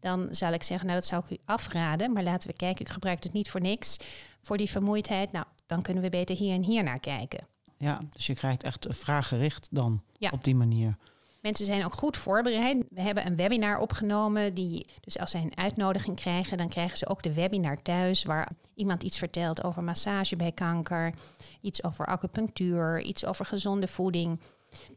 dan 0.00 0.28
zal 0.30 0.52
ik 0.52 0.62
zeggen, 0.62 0.86
nou 0.86 0.98
dat 0.98 1.08
zou 1.08 1.22
ik 1.24 1.38
u 1.38 1.42
afraden, 1.44 2.12
maar 2.12 2.22
laten 2.22 2.50
we 2.50 2.56
kijken, 2.56 2.84
ik 2.84 2.92
gebruik 2.92 3.22
het 3.22 3.32
niet 3.32 3.50
voor 3.50 3.60
niks, 3.60 3.96
voor 4.42 4.56
die 4.56 4.70
vermoeidheid. 4.70 5.32
Nou, 5.32 5.44
dan 5.66 5.82
kunnen 5.82 6.02
we 6.02 6.08
beter 6.08 6.36
hier 6.36 6.54
en 6.54 6.62
hier 6.62 6.82
naar 6.82 7.00
kijken. 7.00 7.46
Ja, 7.76 8.00
dus 8.12 8.26
je 8.26 8.34
krijgt 8.34 8.62
echt 8.62 8.86
vraaggericht 8.88 9.68
dan 9.70 10.02
op 10.30 10.44
die 10.44 10.54
manier. 10.54 10.96
Mensen 11.40 11.66
zijn 11.66 11.84
ook 11.84 11.92
goed 11.92 12.16
voorbereid. 12.16 12.84
We 12.90 13.00
hebben 13.00 13.26
een 13.26 13.36
webinar 13.36 13.78
opgenomen. 13.78 14.54
Die, 14.54 14.86
dus 15.00 15.18
als 15.18 15.30
zij 15.30 15.40
een 15.40 15.56
uitnodiging 15.56 16.16
krijgen, 16.16 16.56
dan 16.56 16.68
krijgen 16.68 16.98
ze 16.98 17.08
ook 17.08 17.22
de 17.22 17.34
webinar 17.34 17.82
thuis. 17.82 18.22
Waar 18.22 18.48
iemand 18.74 19.02
iets 19.02 19.18
vertelt 19.18 19.64
over 19.64 19.82
massage 19.82 20.36
bij 20.36 20.52
kanker, 20.52 21.14
iets 21.60 21.84
over 21.84 22.06
acupunctuur, 22.06 23.00
iets 23.00 23.24
over 23.24 23.44
gezonde 23.44 23.88
voeding. 23.88 24.40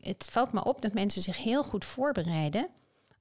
Het 0.01 0.27
valt 0.31 0.51
me 0.51 0.63
op 0.63 0.81
dat 0.81 0.93
mensen 0.93 1.21
zich 1.21 1.43
heel 1.43 1.63
goed 1.63 1.85
voorbereiden 1.85 2.67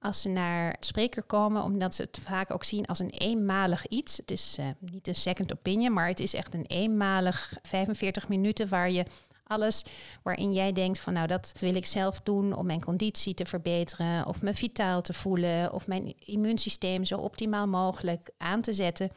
als 0.02 0.21
ze 0.21 0.29
naar 0.29 0.76
spreker 0.81 1.23
komen, 1.23 1.62
omdat 1.62 1.95
ze 1.95 2.02
het 2.02 2.19
vaak 2.23 2.50
ook 2.50 2.64
zien 2.64 2.87
als 2.87 2.99
een 2.99 3.11
eenmalig 3.11 3.87
iets. 3.87 4.17
Het 4.17 4.31
is 4.31 4.57
uh, 4.61 4.67
niet 4.79 5.09
een 5.09 5.14
second 5.14 5.52
opinion, 5.52 5.93
maar 5.93 6.09
het 6.09 6.21
is 6.21 6.35
echt 6.35 6.55
een 6.55 6.67
eenmalig 6.67 7.52
45 7.62 8.29
minuten 8.29 8.69
waar 8.69 8.91
je 8.91 9.05
alles 9.52 9.85
waarin 10.23 10.52
jij 10.52 10.73
denkt 10.73 10.99
van 10.99 11.12
nou 11.12 11.26
dat 11.26 11.52
wil 11.59 11.75
ik 11.75 11.87
zelf 11.87 12.21
doen 12.21 12.52
om 12.52 12.66
mijn 12.66 12.85
conditie 12.85 13.35
te 13.35 13.47
verbeteren 13.47 14.26
of 14.26 14.42
me 14.42 14.54
vitaal 14.54 15.02
te 15.02 15.12
voelen 15.12 15.73
of 15.73 15.87
mijn 15.87 16.14
immuunsysteem 16.18 17.04
zo 17.04 17.18
optimaal 17.18 17.66
mogelijk 17.66 18.30
aan 18.38 18.61
te 18.61 18.75
zetten. 18.75 19.11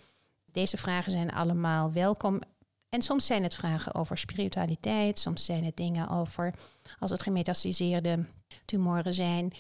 Deze 0.52 0.78
vragen 0.78 1.12
zijn 1.12 1.32
allemaal 1.32 1.92
welkom. 1.92 2.42
En 2.90 3.02
soms 3.02 3.26
zijn 3.26 3.44
het 3.44 3.56
vragen 3.56 3.96
over 3.96 4.18
spiritualiteit, 4.18 5.20
soms 5.20 5.46
zijn 5.46 5.64
het 5.64 5.78
dingen 5.78 6.10
over 6.10 6.54
als 7.00 7.12
het 7.12 7.22
gemetastaseerde 7.22 8.26
tumoren 8.66 9.14
zijn. 9.14 9.54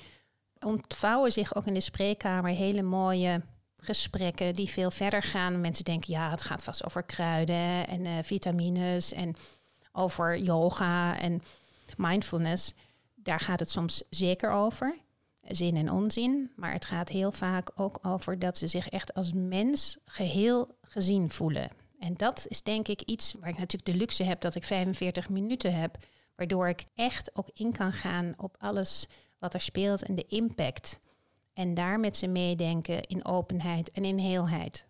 Ontvouwen 0.59 1.31
zich 1.31 1.55
ook 1.55 1.65
in 1.65 1.73
de 1.73 1.81
spreekkamer 1.81 2.51
hele 2.51 2.81
mooie 2.81 3.41
gesprekken 3.85 4.53
die 4.53 4.69
veel 4.69 4.91
verder 4.91 5.23
gaan. 5.23 5.61
Mensen 5.61 5.83
denken, 5.83 6.13
ja, 6.13 6.29
het 6.29 6.41
gaat 6.41 6.63
vast 6.63 6.85
over 6.85 7.03
kruiden 7.03 7.87
en 7.87 8.05
uh, 8.05 8.11
vitamines 8.21 9.13
en 9.13 9.35
over 9.95 10.37
yoga 10.37 11.19
en 11.19 11.41
mindfulness. 11.97 12.73
Daar 13.15 13.39
gaat 13.39 13.59
het 13.59 13.69
soms 13.69 14.03
zeker 14.09 14.51
over. 14.51 14.97
Zin 15.41 15.75
en 15.75 15.91
onzin. 15.91 16.51
Maar 16.55 16.71
het 16.71 16.85
gaat 16.85 17.09
heel 17.09 17.31
vaak 17.31 17.71
ook 17.75 17.99
over 18.01 18.39
dat 18.39 18.57
ze 18.57 18.67
zich 18.67 18.89
echt 18.89 19.13
als 19.13 19.33
mens 19.33 19.97
geheel 20.05 20.77
gezien 20.81 21.29
voelen. 21.29 21.69
En 21.99 22.13
dat 22.17 22.45
is 22.49 22.61
denk 22.61 22.87
ik 22.87 23.01
iets 23.01 23.35
waar 23.39 23.49
ik 23.49 23.57
natuurlijk 23.57 23.91
de 23.91 23.97
luxe 23.97 24.23
heb 24.23 24.41
dat 24.41 24.55
ik 24.55 24.63
45 24.63 25.29
minuten 25.29 25.79
heb. 25.79 25.97
Waardoor 26.35 26.67
ik 26.67 26.85
echt 26.95 27.35
ook 27.35 27.49
in 27.53 27.71
kan 27.71 27.93
gaan 27.93 28.33
op 28.37 28.55
alles 28.59 29.07
wat 29.39 29.53
er 29.53 29.61
speelt 29.61 30.03
en 30.03 30.15
de 30.15 30.25
impact. 30.27 30.99
En 31.53 31.73
daar 31.73 31.99
met 31.99 32.17
ze 32.17 32.27
meedenken 32.27 33.03
in 33.03 33.25
openheid 33.25 33.91
en 33.91 34.05
in 34.05 34.17
heelheid. 34.17 34.85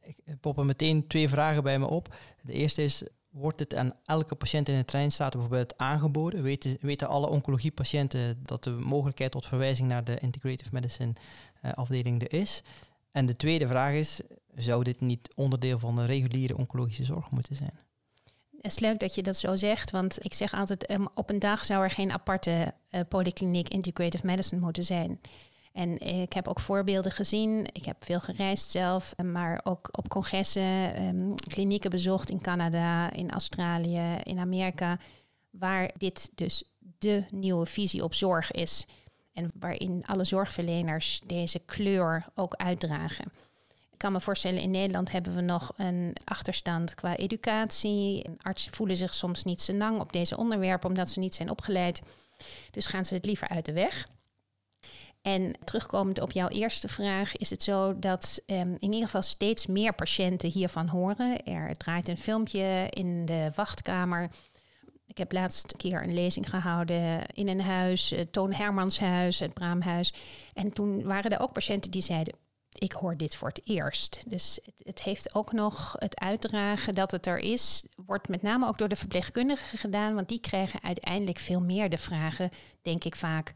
Ik 0.00 0.40
poppen 0.40 0.66
meteen 0.66 1.06
twee 1.06 1.28
vragen 1.28 1.62
bij 1.62 1.78
me 1.78 1.88
op. 1.88 2.14
De 2.42 2.52
eerste 2.52 2.82
is, 2.82 3.02
Wordt 3.36 3.60
het 3.60 3.74
aan 3.74 3.92
elke 4.04 4.34
patiënt 4.34 4.68
in 4.68 4.76
de 4.76 4.84
treinstaat 4.84 5.32
bijvoorbeeld 5.32 5.78
aangeboden? 5.78 6.42
Weten, 6.42 6.76
weten 6.80 7.08
alle 7.08 7.26
oncologiepatiënten 7.26 8.40
dat 8.44 8.64
de 8.64 8.70
mogelijkheid 8.70 9.30
tot 9.32 9.46
verwijzing 9.46 9.88
naar 9.88 10.04
de 10.04 10.18
integrative 10.18 10.70
medicine 10.72 11.12
uh, 11.64 11.72
afdeling 11.72 12.22
er 12.22 12.32
is? 12.32 12.62
En 13.12 13.26
de 13.26 13.36
tweede 13.36 13.66
vraag 13.66 13.94
is, 13.94 14.20
zou 14.54 14.84
dit 14.84 15.00
niet 15.00 15.28
onderdeel 15.34 15.78
van 15.78 15.96
de 15.96 16.04
reguliere 16.04 16.56
oncologische 16.56 17.04
zorg 17.04 17.30
moeten 17.30 17.54
zijn? 17.54 17.78
Het 18.60 18.72
is 18.72 18.78
leuk 18.78 19.00
dat 19.00 19.14
je 19.14 19.22
dat 19.22 19.36
zo 19.36 19.56
zegt, 19.56 19.90
want 19.90 20.24
ik 20.24 20.34
zeg 20.34 20.54
altijd, 20.54 20.90
um, 20.90 21.08
op 21.14 21.30
een 21.30 21.38
dag 21.38 21.64
zou 21.64 21.84
er 21.84 21.90
geen 21.90 22.12
aparte 22.12 22.74
uh, 22.90 23.00
polykliniek 23.08 23.68
integrative 23.68 24.26
medicine 24.26 24.60
moeten 24.60 24.84
zijn. 24.84 25.20
En 25.76 25.98
ik 25.98 26.32
heb 26.32 26.48
ook 26.48 26.60
voorbeelden 26.60 27.12
gezien. 27.12 27.66
Ik 27.72 27.84
heb 27.84 28.04
veel 28.04 28.20
gereisd 28.20 28.70
zelf, 28.70 29.14
maar 29.16 29.60
ook 29.64 29.88
op 29.90 30.08
congressen, 30.08 31.02
um, 31.02 31.34
klinieken 31.34 31.90
bezocht 31.90 32.30
in 32.30 32.40
Canada, 32.40 33.12
in 33.12 33.30
Australië, 33.30 34.16
in 34.22 34.38
Amerika, 34.38 34.98
waar 35.50 35.90
dit 35.96 36.30
dus 36.34 36.64
de 36.98 37.24
nieuwe 37.30 37.66
visie 37.66 38.04
op 38.04 38.14
zorg 38.14 38.50
is. 38.50 38.86
En 39.32 39.50
waarin 39.60 40.02
alle 40.06 40.24
zorgverleners 40.24 41.20
deze 41.26 41.58
kleur 41.58 42.26
ook 42.34 42.54
uitdragen. 42.54 43.24
Ik 43.92 43.98
kan 43.98 44.12
me 44.12 44.20
voorstellen, 44.20 44.60
in 44.60 44.70
Nederland 44.70 45.12
hebben 45.12 45.34
we 45.34 45.40
nog 45.40 45.72
een 45.76 46.16
achterstand 46.24 46.94
qua 46.94 47.16
educatie. 47.16 48.24
Artsen 48.40 48.74
voelen 48.74 48.96
zich 48.96 49.14
soms 49.14 49.44
niet 49.44 49.60
zo 49.60 49.72
lang 49.72 50.00
op 50.00 50.12
deze 50.12 50.36
onderwerpen 50.36 50.88
omdat 50.88 51.10
ze 51.10 51.18
niet 51.18 51.34
zijn 51.34 51.50
opgeleid. 51.50 52.02
Dus 52.70 52.86
gaan 52.86 53.04
ze 53.04 53.14
het 53.14 53.24
liever 53.24 53.48
uit 53.48 53.64
de 53.64 53.72
weg. 53.72 54.06
En 55.26 55.52
terugkomend 55.64 56.20
op 56.20 56.32
jouw 56.32 56.48
eerste 56.48 56.88
vraag, 56.88 57.36
is 57.36 57.50
het 57.50 57.62
zo 57.62 57.98
dat 57.98 58.40
um, 58.46 58.76
in 58.78 58.92
ieder 58.92 59.04
geval 59.04 59.22
steeds 59.22 59.66
meer 59.66 59.94
patiënten 59.94 60.50
hiervan 60.50 60.88
horen. 60.88 61.44
Er 61.44 61.74
draait 61.74 62.08
een 62.08 62.16
filmpje 62.16 62.86
in 62.90 63.24
de 63.24 63.50
wachtkamer. 63.54 64.30
Ik 65.06 65.18
heb 65.18 65.32
laatst 65.32 65.72
een 65.72 65.78
keer 65.78 66.02
een 66.02 66.14
lezing 66.14 66.50
gehouden 66.50 67.26
in 67.26 67.48
een 67.48 67.60
huis, 67.60 68.10
het 68.10 68.32
Toon 68.32 68.52
Hermanshuis, 68.52 69.38
het 69.38 69.54
Braamhuis. 69.54 70.12
En 70.52 70.72
toen 70.72 71.02
waren 71.02 71.30
er 71.30 71.40
ook 71.40 71.52
patiënten 71.52 71.90
die 71.90 72.02
zeiden, 72.02 72.34
ik 72.72 72.92
hoor 72.92 73.16
dit 73.16 73.36
voor 73.36 73.48
het 73.48 73.68
eerst. 73.68 74.22
Dus 74.30 74.58
het, 74.64 74.74
het, 74.82 75.02
heeft 75.02 75.34
ook 75.34 75.52
nog 75.52 75.94
het 75.98 76.20
uitdragen 76.20 76.94
dat 76.94 77.10
het 77.10 77.26
er 77.26 77.38
is, 77.38 77.84
wordt 78.06 78.28
met 78.28 78.42
name 78.42 78.66
ook 78.66 78.78
door 78.78 78.88
de 78.88 78.96
verpleegkundigen 78.96 79.78
gedaan, 79.78 80.14
want 80.14 80.28
die 80.28 80.40
krijgen 80.40 80.82
uiteindelijk 80.82 81.38
veel 81.38 81.60
meer 81.60 81.88
de 81.88 81.98
vragen, 81.98 82.50
denk 82.82 83.04
ik 83.04 83.16
vaak, 83.16 83.52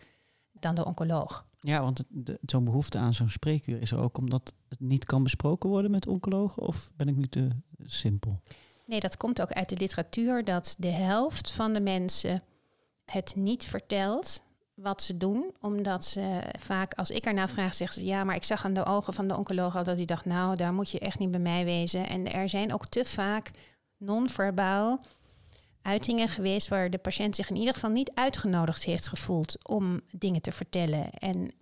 dan 0.52 0.74
de 0.74 0.84
oncoloog. 0.84 1.48
Ja, 1.60 1.82
want 1.82 2.04
zo'n 2.42 2.64
behoefte 2.64 2.98
aan 2.98 3.14
zo'n 3.14 3.30
spreekuur 3.30 3.80
is 3.80 3.90
er 3.90 3.98
ook 3.98 4.18
omdat 4.18 4.52
het 4.68 4.80
niet 4.80 5.04
kan 5.04 5.22
besproken 5.22 5.68
worden 5.68 5.90
met 5.90 6.06
oncologen? 6.06 6.62
Of 6.62 6.90
ben 6.96 7.08
ik 7.08 7.16
nu 7.16 7.26
te 7.26 7.48
simpel? 7.84 8.40
Nee, 8.86 9.00
dat 9.00 9.16
komt 9.16 9.40
ook 9.40 9.52
uit 9.52 9.68
de 9.68 9.76
literatuur 9.76 10.44
dat 10.44 10.74
de 10.78 10.90
helft 10.90 11.50
van 11.50 11.72
de 11.72 11.80
mensen 11.80 12.42
het 13.04 13.36
niet 13.36 13.64
vertelt 13.64 14.42
wat 14.74 15.02
ze 15.02 15.16
doen, 15.16 15.54
omdat 15.60 16.04
ze 16.04 16.40
vaak, 16.58 16.94
als 16.94 17.10
ik 17.10 17.24
ernaar 17.24 17.50
vraag, 17.50 17.74
zeggen 17.74 18.00
ze 18.00 18.06
ja, 18.06 18.24
maar 18.24 18.34
ik 18.34 18.44
zag 18.44 18.64
aan 18.64 18.74
de 18.74 18.84
ogen 18.84 19.12
van 19.12 19.28
de 19.28 19.36
oncoloog 19.36 19.76
al 19.76 19.84
dat 19.84 19.96
hij 19.96 20.04
dacht, 20.04 20.24
nou, 20.24 20.56
daar 20.56 20.74
moet 20.74 20.90
je 20.90 20.98
echt 20.98 21.18
niet 21.18 21.30
bij 21.30 21.40
mij 21.40 21.64
wezen. 21.64 22.08
En 22.08 22.32
er 22.32 22.48
zijn 22.48 22.72
ook 22.72 22.86
te 22.86 23.04
vaak 23.04 23.50
non-verbaal 23.96 25.00
uitingen 25.82 26.28
geweest 26.28 26.68
waar 26.68 26.90
de 26.90 26.98
patiënt 26.98 27.36
zich 27.36 27.50
in 27.50 27.56
ieder 27.56 27.74
geval 27.74 27.90
niet 27.90 28.10
uitgenodigd 28.14 28.84
heeft 28.84 29.08
gevoeld 29.08 29.68
om 29.68 30.00
dingen 30.10 30.42
te 30.42 30.52
vertellen. 30.52 31.10
En 31.10 31.52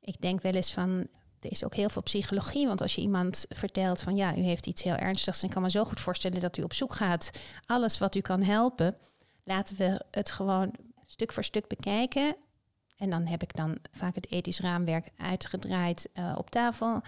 ik 0.00 0.20
denk 0.20 0.42
wel 0.42 0.52
eens 0.52 0.72
van, 0.72 1.06
er 1.40 1.50
is 1.50 1.64
ook 1.64 1.74
heel 1.74 1.88
veel 1.88 2.02
psychologie, 2.02 2.66
want 2.66 2.80
als 2.80 2.94
je 2.94 3.00
iemand 3.00 3.46
vertelt 3.48 4.02
van 4.02 4.16
ja, 4.16 4.36
u 4.36 4.40
heeft 4.40 4.66
iets 4.66 4.82
heel 4.82 4.94
ernstigs, 4.94 5.40
dan 5.40 5.50
kan 5.50 5.62
me 5.62 5.70
zo 5.70 5.84
goed 5.84 6.00
voorstellen 6.00 6.40
dat 6.40 6.56
u 6.56 6.62
op 6.62 6.72
zoek 6.72 6.94
gaat. 6.94 7.30
Alles 7.66 7.98
wat 7.98 8.14
u 8.14 8.20
kan 8.20 8.42
helpen, 8.42 8.96
laten 9.44 9.76
we 9.76 10.04
het 10.10 10.30
gewoon 10.30 10.74
stuk 11.06 11.32
voor 11.32 11.44
stuk 11.44 11.66
bekijken. 11.66 12.36
En 12.96 13.10
dan 13.10 13.26
heb 13.26 13.42
ik 13.42 13.56
dan 13.56 13.78
vaak 13.92 14.14
het 14.14 14.30
ethisch 14.30 14.60
raamwerk 14.60 15.10
uitgedraaid 15.16 16.08
uh, 16.14 16.34
op 16.36 16.50
tafel 16.50 17.02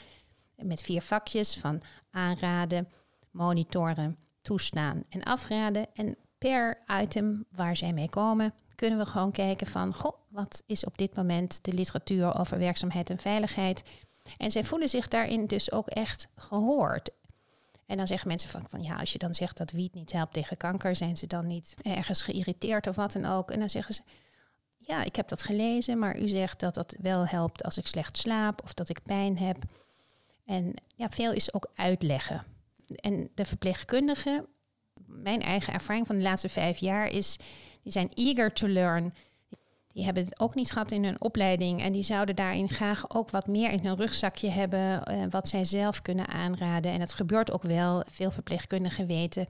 met 0.56 0.82
vier 0.82 1.02
vakjes 1.02 1.56
van 1.56 1.82
aanraden, 2.10 2.88
monitoren, 3.30 4.18
toestaan 4.42 5.04
en 5.08 5.22
afraden. 5.22 5.86
En 5.94 6.16
per 6.42 6.78
item 7.00 7.44
waar 7.50 7.76
zij 7.76 7.92
mee 7.92 8.08
komen, 8.08 8.54
kunnen 8.74 8.98
we 8.98 9.06
gewoon 9.06 9.32
kijken 9.32 9.66
van, 9.66 9.94
goh, 9.94 10.16
wat 10.28 10.62
is 10.66 10.84
op 10.84 10.98
dit 10.98 11.16
moment 11.16 11.64
de 11.64 11.72
literatuur 11.72 12.38
over 12.38 12.58
werkzaamheid 12.58 13.10
en 13.10 13.18
veiligheid? 13.18 13.82
En 14.36 14.50
zij 14.50 14.64
voelen 14.64 14.88
zich 14.88 15.08
daarin 15.08 15.46
dus 15.46 15.72
ook 15.72 15.88
echt 15.88 16.28
gehoord. 16.36 17.10
En 17.86 17.96
dan 17.96 18.06
zeggen 18.06 18.28
mensen 18.28 18.50
van, 18.50 18.64
van 18.68 18.82
ja, 18.82 18.96
als 18.96 19.12
je 19.12 19.18
dan 19.18 19.34
zegt 19.34 19.56
dat 19.56 19.70
wiet 19.70 19.94
niet 19.94 20.12
helpt 20.12 20.32
tegen 20.32 20.56
kanker, 20.56 20.96
zijn 20.96 21.16
ze 21.16 21.26
dan 21.26 21.46
niet 21.46 21.74
ergens 21.82 22.22
geïrriteerd 22.22 22.86
of 22.86 22.96
wat 22.96 23.12
dan 23.12 23.24
ook. 23.24 23.50
En 23.50 23.58
dan 23.58 23.70
zeggen 23.70 23.94
ze, 23.94 24.02
ja, 24.76 25.04
ik 25.04 25.16
heb 25.16 25.28
dat 25.28 25.42
gelezen, 25.42 25.98
maar 25.98 26.18
u 26.18 26.28
zegt 26.28 26.60
dat 26.60 26.74
dat 26.74 26.94
wel 26.98 27.26
helpt 27.26 27.64
als 27.64 27.78
ik 27.78 27.86
slecht 27.86 28.16
slaap 28.16 28.62
of 28.62 28.74
dat 28.74 28.88
ik 28.88 29.02
pijn 29.02 29.38
heb. 29.38 29.56
En 30.44 30.74
ja, 30.94 31.08
veel 31.08 31.32
is 31.32 31.54
ook 31.54 31.70
uitleggen. 31.74 32.44
En 32.86 33.30
de 33.34 33.44
verpleegkundigen, 33.44 34.46
mijn 35.12 35.42
eigen 35.42 35.72
ervaring 35.72 36.06
van 36.06 36.16
de 36.16 36.22
laatste 36.22 36.48
vijf 36.48 36.78
jaar 36.78 37.08
is, 37.08 37.36
die 37.82 37.92
zijn 37.92 38.08
eager 38.14 38.52
to 38.52 38.68
learn. 38.68 39.14
Die 39.92 40.04
hebben 40.04 40.24
het 40.24 40.40
ook 40.40 40.54
niet 40.54 40.70
gehad 40.70 40.90
in 40.90 41.04
hun 41.04 41.20
opleiding 41.20 41.82
en 41.82 41.92
die 41.92 42.02
zouden 42.02 42.36
daarin 42.36 42.68
graag 42.68 43.14
ook 43.14 43.30
wat 43.30 43.46
meer 43.46 43.70
in 43.70 43.80
hun 43.86 43.96
rugzakje 43.96 44.48
hebben, 44.48 44.80
uh, 45.10 45.24
wat 45.30 45.48
zij 45.48 45.64
zelf 45.64 46.02
kunnen 46.02 46.28
aanraden. 46.28 46.92
En 46.92 47.00
het 47.00 47.12
gebeurt 47.12 47.52
ook 47.52 47.62
wel. 47.62 48.04
Veel 48.10 48.30
verpleegkundigen 48.30 49.06
weten 49.06 49.48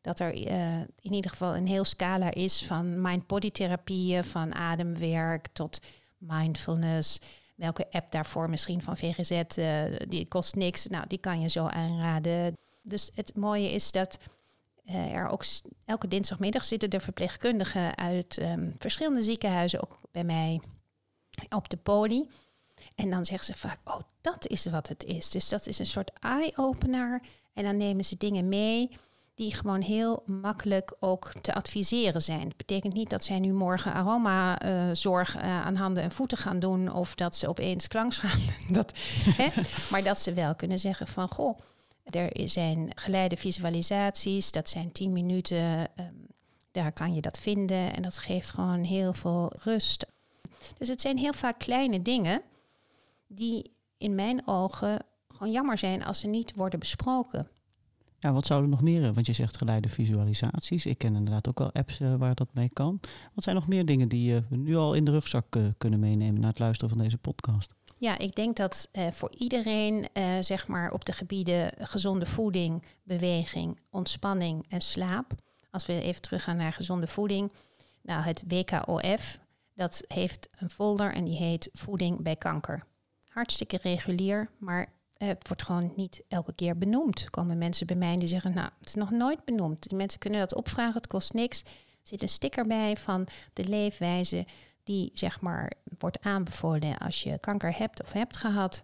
dat 0.00 0.18
er 0.18 0.34
uh, 0.34 0.78
in 0.78 1.12
ieder 1.12 1.30
geval 1.30 1.56
een 1.56 1.66
heel 1.66 1.84
scala 1.84 2.32
is 2.32 2.64
van 2.64 3.00
mind-body 3.00 3.50
therapieën, 3.50 4.24
van 4.24 4.54
ademwerk 4.54 5.46
tot 5.52 5.80
mindfulness. 6.18 7.18
Welke 7.54 7.86
app 7.90 8.12
daarvoor 8.12 8.50
misschien 8.50 8.82
van 8.82 8.96
VGZ, 8.96 9.56
uh, 9.58 9.82
die 10.08 10.28
kost 10.28 10.54
niks. 10.54 10.86
Nou, 10.86 11.04
die 11.06 11.18
kan 11.18 11.40
je 11.40 11.48
zo 11.48 11.66
aanraden. 11.66 12.56
Dus 12.82 13.10
het 13.14 13.36
mooie 13.36 13.72
is 13.72 13.90
dat 13.90 14.18
uh, 14.84 15.12
er 15.12 15.28
ook 15.28 15.44
elke 15.84 16.08
dinsdagmiddag 16.08 16.64
zitten 16.64 16.90
de 16.90 17.00
verpleegkundigen 17.00 17.96
uit 17.96 18.38
um, 18.42 18.74
verschillende 18.78 19.22
ziekenhuizen 19.22 19.82
ook 19.82 19.98
bij 20.10 20.24
mij 20.24 20.60
op 21.48 21.68
de 21.68 21.76
poli. 21.76 22.28
En 22.94 23.10
dan 23.10 23.24
zeggen 23.24 23.46
ze 23.46 23.60
vaak, 23.60 23.78
oh, 23.84 24.00
dat 24.20 24.46
is 24.46 24.66
wat 24.66 24.88
het 24.88 25.04
is. 25.04 25.30
Dus 25.30 25.48
dat 25.48 25.66
is 25.66 25.78
een 25.78 25.86
soort 25.86 26.10
eye-opener. 26.20 27.22
En 27.52 27.64
dan 27.64 27.76
nemen 27.76 28.04
ze 28.04 28.16
dingen 28.16 28.48
mee 28.48 28.90
die 29.34 29.54
gewoon 29.54 29.80
heel 29.80 30.22
makkelijk 30.26 30.96
ook 31.00 31.32
te 31.40 31.54
adviseren 31.54 32.22
zijn. 32.22 32.48
Dat 32.48 32.56
betekent 32.56 32.94
niet 32.94 33.10
dat 33.10 33.24
zij 33.24 33.40
nu 33.40 33.52
morgen 33.52 33.92
aromazorg 33.92 35.36
uh, 35.36 35.42
uh, 35.42 35.64
aan 35.64 35.74
handen 35.74 36.02
en 36.02 36.12
voeten 36.12 36.38
gaan 36.38 36.58
doen 36.58 36.92
of 36.92 37.14
dat 37.14 37.36
ze 37.36 37.48
opeens 37.48 37.88
klank 37.88 38.14
gaan. 38.14 38.40
dat, 38.78 38.92
hè? 39.36 39.48
Maar 39.90 40.02
dat 40.02 40.20
ze 40.20 40.32
wel 40.32 40.54
kunnen 40.54 40.78
zeggen 40.78 41.06
van 41.06 41.28
goh, 41.28 41.58
er 42.04 42.48
zijn 42.48 42.90
geleide 42.94 43.36
visualisaties, 43.36 44.50
dat 44.50 44.68
zijn 44.68 44.92
10 44.92 45.12
minuten, 45.12 45.88
um, 46.00 46.26
daar 46.70 46.92
kan 46.92 47.14
je 47.14 47.20
dat 47.20 47.38
vinden 47.38 47.94
en 47.94 48.02
dat 48.02 48.18
geeft 48.18 48.50
gewoon 48.50 48.84
heel 48.84 49.12
veel 49.12 49.52
rust. 49.58 50.06
Dus 50.78 50.88
het 50.88 51.00
zijn 51.00 51.18
heel 51.18 51.32
vaak 51.32 51.58
kleine 51.58 52.02
dingen 52.02 52.42
die 53.26 53.70
in 53.98 54.14
mijn 54.14 54.42
ogen 54.46 55.04
gewoon 55.28 55.52
jammer 55.52 55.78
zijn 55.78 56.04
als 56.04 56.20
ze 56.20 56.26
niet 56.26 56.52
worden 56.56 56.78
besproken. 56.78 57.48
Ja, 58.18 58.32
wat 58.32 58.46
zouden 58.46 58.70
nog 58.70 58.82
meer? 58.82 59.12
Want 59.12 59.26
je 59.26 59.32
zegt 59.32 59.56
geleide 59.56 59.88
visualisaties. 59.88 60.86
Ik 60.86 60.98
ken 60.98 61.16
inderdaad 61.16 61.48
ook 61.48 61.60
al 61.60 61.72
apps 61.72 62.00
uh, 62.00 62.14
waar 62.14 62.34
dat 62.34 62.48
mee 62.54 62.68
kan. 62.72 63.00
Wat 63.34 63.44
zijn 63.44 63.56
nog 63.56 63.68
meer 63.68 63.84
dingen 63.84 64.08
die 64.08 64.34
we 64.34 64.56
nu 64.56 64.76
al 64.76 64.94
in 64.94 65.04
de 65.04 65.10
rugzak 65.10 65.56
uh, 65.56 65.66
kunnen 65.78 66.00
meenemen 66.00 66.40
na 66.40 66.46
het 66.46 66.58
luisteren 66.58 66.94
van 66.94 67.04
deze 67.04 67.18
podcast? 67.18 67.74
Ja, 68.02 68.18
ik 68.18 68.34
denk 68.34 68.56
dat 68.56 68.88
voor 69.10 69.32
iedereen, 69.36 70.08
zeg 70.40 70.66
maar, 70.66 70.92
op 70.92 71.04
de 71.04 71.12
gebieden 71.12 71.72
gezonde 71.78 72.26
voeding, 72.26 72.82
beweging, 73.02 73.80
ontspanning 73.90 74.64
en 74.68 74.80
slaap. 74.80 75.32
Als 75.70 75.86
we 75.86 76.00
even 76.00 76.22
teruggaan 76.22 76.56
naar 76.56 76.72
gezonde 76.72 77.06
voeding. 77.06 77.52
Nou, 78.02 78.22
het 78.22 78.44
WKOF, 78.46 79.38
dat 79.74 80.04
heeft 80.06 80.48
een 80.58 80.70
folder 80.70 81.14
en 81.14 81.24
die 81.24 81.36
heet 81.36 81.68
Voeding 81.72 82.22
bij 82.22 82.36
kanker. 82.36 82.84
Hartstikke 83.28 83.78
regulier, 83.82 84.50
maar 84.58 84.92
het 85.16 85.48
wordt 85.48 85.62
gewoon 85.62 85.92
niet 85.96 86.22
elke 86.28 86.54
keer 86.54 86.78
benoemd. 86.78 87.30
Komen 87.30 87.58
mensen 87.58 87.86
bij 87.86 87.96
mij 87.96 88.16
die 88.16 88.28
zeggen, 88.28 88.54
nou, 88.54 88.70
het 88.78 88.88
is 88.88 88.94
nog 88.94 89.10
nooit 89.10 89.44
benoemd. 89.44 89.88
Die 89.88 89.98
mensen 89.98 90.18
kunnen 90.18 90.40
dat 90.40 90.54
opvragen, 90.54 90.94
het 90.94 91.06
kost 91.06 91.32
niks. 91.32 91.62
Er 91.62 91.68
zit 92.02 92.22
een 92.22 92.28
sticker 92.28 92.66
bij 92.66 92.96
van 92.96 93.28
de 93.52 93.64
leefwijze 93.64 94.46
die, 94.82 95.10
zeg 95.14 95.40
maar, 95.40 95.72
wordt 95.98 96.20
aanbevolen 96.20 96.98
als 96.98 97.22
je 97.22 97.38
kanker 97.38 97.78
hebt 97.78 98.02
of 98.02 98.12
hebt 98.12 98.36
gehad. 98.36 98.82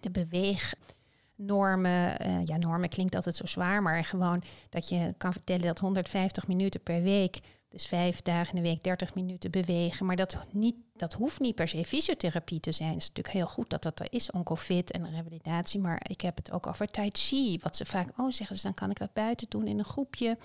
De 0.00 0.10
beweegnormen, 0.10 2.26
uh, 2.26 2.44
ja, 2.44 2.56
normen 2.56 2.88
klinkt 2.88 3.14
altijd 3.14 3.36
zo 3.36 3.46
zwaar, 3.46 3.82
maar 3.82 4.04
gewoon 4.04 4.42
dat 4.68 4.88
je 4.88 5.14
kan 5.18 5.32
vertellen 5.32 5.66
dat 5.66 5.78
150 5.78 6.46
minuten 6.46 6.82
per 6.82 7.02
week 7.02 7.40
dus 7.72 7.86
vijf 7.86 8.22
dagen 8.22 8.56
in 8.56 8.62
de 8.62 8.68
week 8.68 8.84
30 8.84 9.14
minuten 9.14 9.50
bewegen. 9.50 10.06
Maar 10.06 10.16
dat, 10.16 10.36
niet, 10.50 10.74
dat 10.94 11.12
hoeft 11.12 11.40
niet 11.40 11.54
per 11.54 11.68
se 11.68 11.84
fysiotherapie 11.84 12.60
te 12.60 12.72
zijn. 12.72 12.88
Het 12.88 13.00
is 13.00 13.08
natuurlijk 13.08 13.34
heel 13.34 13.46
goed 13.46 13.70
dat 13.70 13.82
dat 13.82 14.00
er 14.00 14.06
is, 14.10 14.30
oncofit 14.30 14.90
en 14.90 15.10
revalidatie. 15.10 15.80
Maar 15.80 16.00
ik 16.08 16.20
heb 16.20 16.36
het 16.36 16.50
ook 16.50 16.66
over 16.66 16.86
tai 16.86 17.10
chi. 17.12 17.58
Wat 17.62 17.76
ze 17.76 17.84
vaak, 17.84 18.08
oh 18.16 18.30
zeggen 18.30 18.56
ze, 18.56 18.62
dan 18.62 18.74
kan 18.74 18.90
ik 18.90 18.98
dat 18.98 19.12
buiten 19.12 19.46
doen 19.48 19.66
in 19.66 19.78
een 19.78 19.84
groepje. 19.84 20.38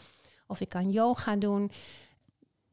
Of 0.47 0.59
ik 0.59 0.69
kan 0.69 0.91
yoga 0.91 1.35
doen. 1.35 1.71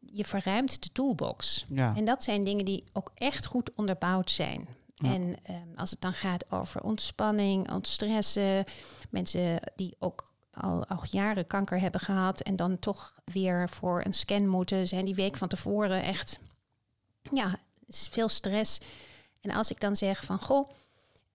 Je 0.06 0.24
verruimt 0.24 0.82
de 0.82 0.92
toolbox. 0.92 1.66
Ja. 1.68 1.96
En 1.96 2.04
dat 2.04 2.22
zijn 2.22 2.44
dingen 2.44 2.64
die 2.64 2.84
ook 2.92 3.12
echt 3.14 3.46
goed 3.46 3.74
onderbouwd 3.74 4.30
zijn. 4.30 4.68
Ja. 4.94 5.12
En 5.12 5.22
um, 5.22 5.72
als 5.76 5.90
het 5.90 6.00
dan 6.00 6.14
gaat 6.14 6.52
over 6.52 6.82
ontspanning, 6.82 7.72
ontstressen, 7.72 8.64
mensen 9.10 9.60
die 9.76 9.96
ook 9.98 10.32
al, 10.50 10.86
al 10.86 11.00
jaren 11.10 11.46
kanker 11.46 11.80
hebben 11.80 12.00
gehad 12.00 12.40
en 12.40 12.56
dan 12.56 12.78
toch 12.78 13.14
weer 13.24 13.68
voor 13.68 14.04
een 14.04 14.12
scan 14.12 14.48
moeten, 14.48 14.88
zijn 14.88 15.04
die 15.04 15.14
week 15.14 15.36
van 15.36 15.48
tevoren 15.48 16.02
echt, 16.02 16.38
ja, 17.32 17.58
veel 17.88 18.28
stress. 18.28 18.80
En 19.40 19.50
als 19.50 19.70
ik 19.70 19.80
dan 19.80 19.96
zeg 19.96 20.24
van, 20.24 20.40
goh, 20.40 20.70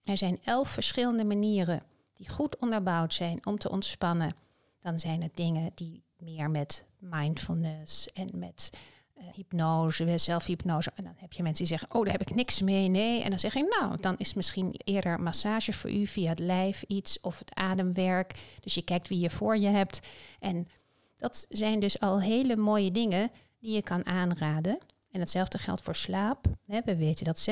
er 0.04 0.16
zijn 0.16 0.38
elf 0.44 0.68
verschillende 0.68 1.24
manieren 1.24 1.82
die 2.12 2.28
goed 2.28 2.58
onderbouwd 2.58 3.14
zijn 3.14 3.46
om 3.46 3.58
te 3.58 3.70
ontspannen, 3.70 4.34
dan 4.82 5.00
zijn 5.00 5.22
het 5.22 5.36
dingen 5.36 5.70
die 5.74 6.02
meer 6.20 6.50
met 6.50 6.84
mindfulness 6.98 8.12
en 8.12 8.38
met 8.38 8.70
uh, 9.18 9.24
hypnose, 9.32 10.18
zelfhypnose. 10.18 10.92
En 10.94 11.04
dan 11.04 11.14
heb 11.16 11.32
je 11.32 11.42
mensen 11.42 11.64
die 11.64 11.78
zeggen, 11.78 11.98
oh, 11.98 12.04
daar 12.04 12.12
heb 12.12 12.28
ik 12.28 12.34
niks 12.34 12.62
mee, 12.62 12.88
nee. 12.88 13.22
En 13.22 13.30
dan 13.30 13.38
zeg 13.38 13.54
ik, 13.54 13.76
nou, 13.80 13.96
dan 14.00 14.18
is 14.18 14.34
misschien 14.34 14.74
eerder 14.84 15.20
massage 15.20 15.72
voor 15.72 15.90
u 15.90 16.06
via 16.06 16.28
het 16.28 16.38
lijf 16.38 16.82
iets 16.82 17.20
of 17.20 17.38
het 17.38 17.54
ademwerk. 17.54 18.38
Dus 18.60 18.74
je 18.74 18.82
kijkt 18.82 19.08
wie 19.08 19.20
je 19.20 19.30
voor 19.30 19.56
je 19.56 19.68
hebt. 19.68 20.00
En 20.38 20.68
dat 21.16 21.46
zijn 21.48 21.80
dus 21.80 22.00
al 22.00 22.20
hele 22.20 22.56
mooie 22.56 22.90
dingen 22.90 23.30
die 23.58 23.74
je 23.74 23.82
kan 23.82 24.06
aanraden. 24.06 24.78
En 25.10 25.20
hetzelfde 25.20 25.58
geldt 25.58 25.82
voor 25.82 25.94
slaap. 25.96 26.46
We 26.64 26.96
weten 26.96 27.24
dat 27.24 27.48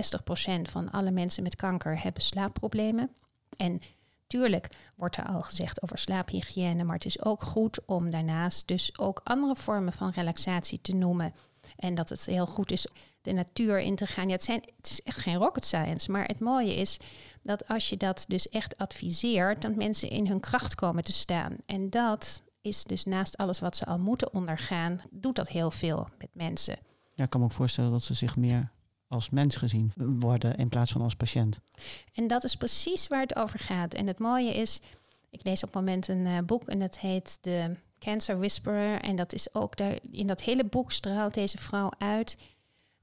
60% 0.59 0.61
van 0.63 0.91
alle 0.91 1.11
mensen 1.11 1.43
met 1.43 1.55
kanker 1.55 2.03
hebben 2.03 2.23
slaapproblemen. 2.23 3.11
En 3.57 3.81
tuurlijk 4.29 4.67
wordt 4.97 5.17
er 5.17 5.27
al 5.27 5.41
gezegd 5.41 5.83
over 5.83 5.99
slaaphygiëne, 5.99 6.85
maar 6.85 6.95
het 6.95 7.05
is 7.05 7.25
ook 7.25 7.43
goed 7.43 7.87
om 7.87 8.11
daarnaast 8.11 8.67
dus 8.69 8.99
ook 8.99 9.21
andere 9.25 9.57
vormen 9.57 9.93
van 9.93 10.11
relaxatie 10.11 10.81
te 10.81 10.95
noemen. 10.95 11.35
En 11.77 11.95
dat 11.95 12.09
het 12.09 12.27
heel 12.27 12.47
goed 12.47 12.71
is 12.71 12.87
de 13.23 13.33
natuur 13.33 13.81
in 13.81 13.97
te 13.97 14.07
gaan. 14.07 14.27
Ja, 14.27 14.33
het, 14.33 14.45
zijn, 14.45 14.63
het 14.77 14.91
is 14.91 15.03
echt 15.03 15.19
geen 15.19 15.37
rocket 15.37 15.65
science. 15.65 16.11
Maar 16.11 16.25
het 16.25 16.41
mooie 16.41 16.75
is 16.75 16.97
dat 17.43 17.69
als 17.69 17.89
je 17.89 17.97
dat 17.97 18.25
dus 18.29 18.49
echt 18.49 18.79
adviseert, 18.79 19.63
dat 19.63 19.75
mensen 19.75 20.11
in 20.11 20.27
hun 20.27 20.41
kracht 20.41 20.75
komen 20.75 21.05
te 21.05 21.13
staan. 21.13 21.57
En 21.67 21.91
dat 21.91 22.43
is 22.61 22.85
dus 22.85 23.05
naast 23.05 23.37
alles 23.37 23.61
wat 23.61 23.77
ze 23.77 23.85
al 23.85 23.99
moeten 23.99 24.33
ondergaan, 24.33 24.99
doet 25.11 25.37
dat 25.37 25.49
heel 25.49 25.71
veel 25.71 26.09
met 26.19 26.31
mensen. 26.33 26.79
Ja, 27.15 27.25
ik 27.25 27.31
kan 27.31 27.41
me 27.41 27.47
ook 27.47 27.53
voorstellen 27.53 27.91
dat 27.91 28.03
ze 28.03 28.15
zich 28.15 28.37
meer 28.37 28.73
als 29.09 29.31
mens 29.31 29.57
gezien 29.57 29.93
worden 29.97 30.57
in 30.57 30.69
plaats 30.69 30.93
van 30.93 31.03
als 31.03 31.17
patiënt. 31.17 31.61
En 32.15 32.27
dat 32.27 32.45
is 32.45 32.57
precies 32.57 33.07
waar 33.07 33.21
het 33.21 33.37
over 33.37 33.59
gaat. 33.59 33.95
En 33.95 34.07
het 34.07 34.19
mooie 34.19 34.55
is, 34.55 34.81
ik 35.31 35.45
lees 35.45 35.63
op 35.63 35.75
moment 35.75 36.09
een 36.09 36.27
uh, 36.27 36.39
boek 36.39 36.69
en 36.69 36.79
dat 36.79 36.99
heet 36.99 37.39
de 37.41 37.77
Cancer 37.99 38.39
Whisperer. 38.39 39.01
En 39.01 39.17
dat 39.17 39.33
is 39.33 39.55
ook 39.55 39.77
daar, 39.77 39.99
in 40.11 40.27
dat 40.27 40.43
hele 40.43 40.65
boek 40.65 40.93
straalt 40.93 41.35
deze 41.35 41.59
vrouw 41.59 41.91
uit. 41.99 42.37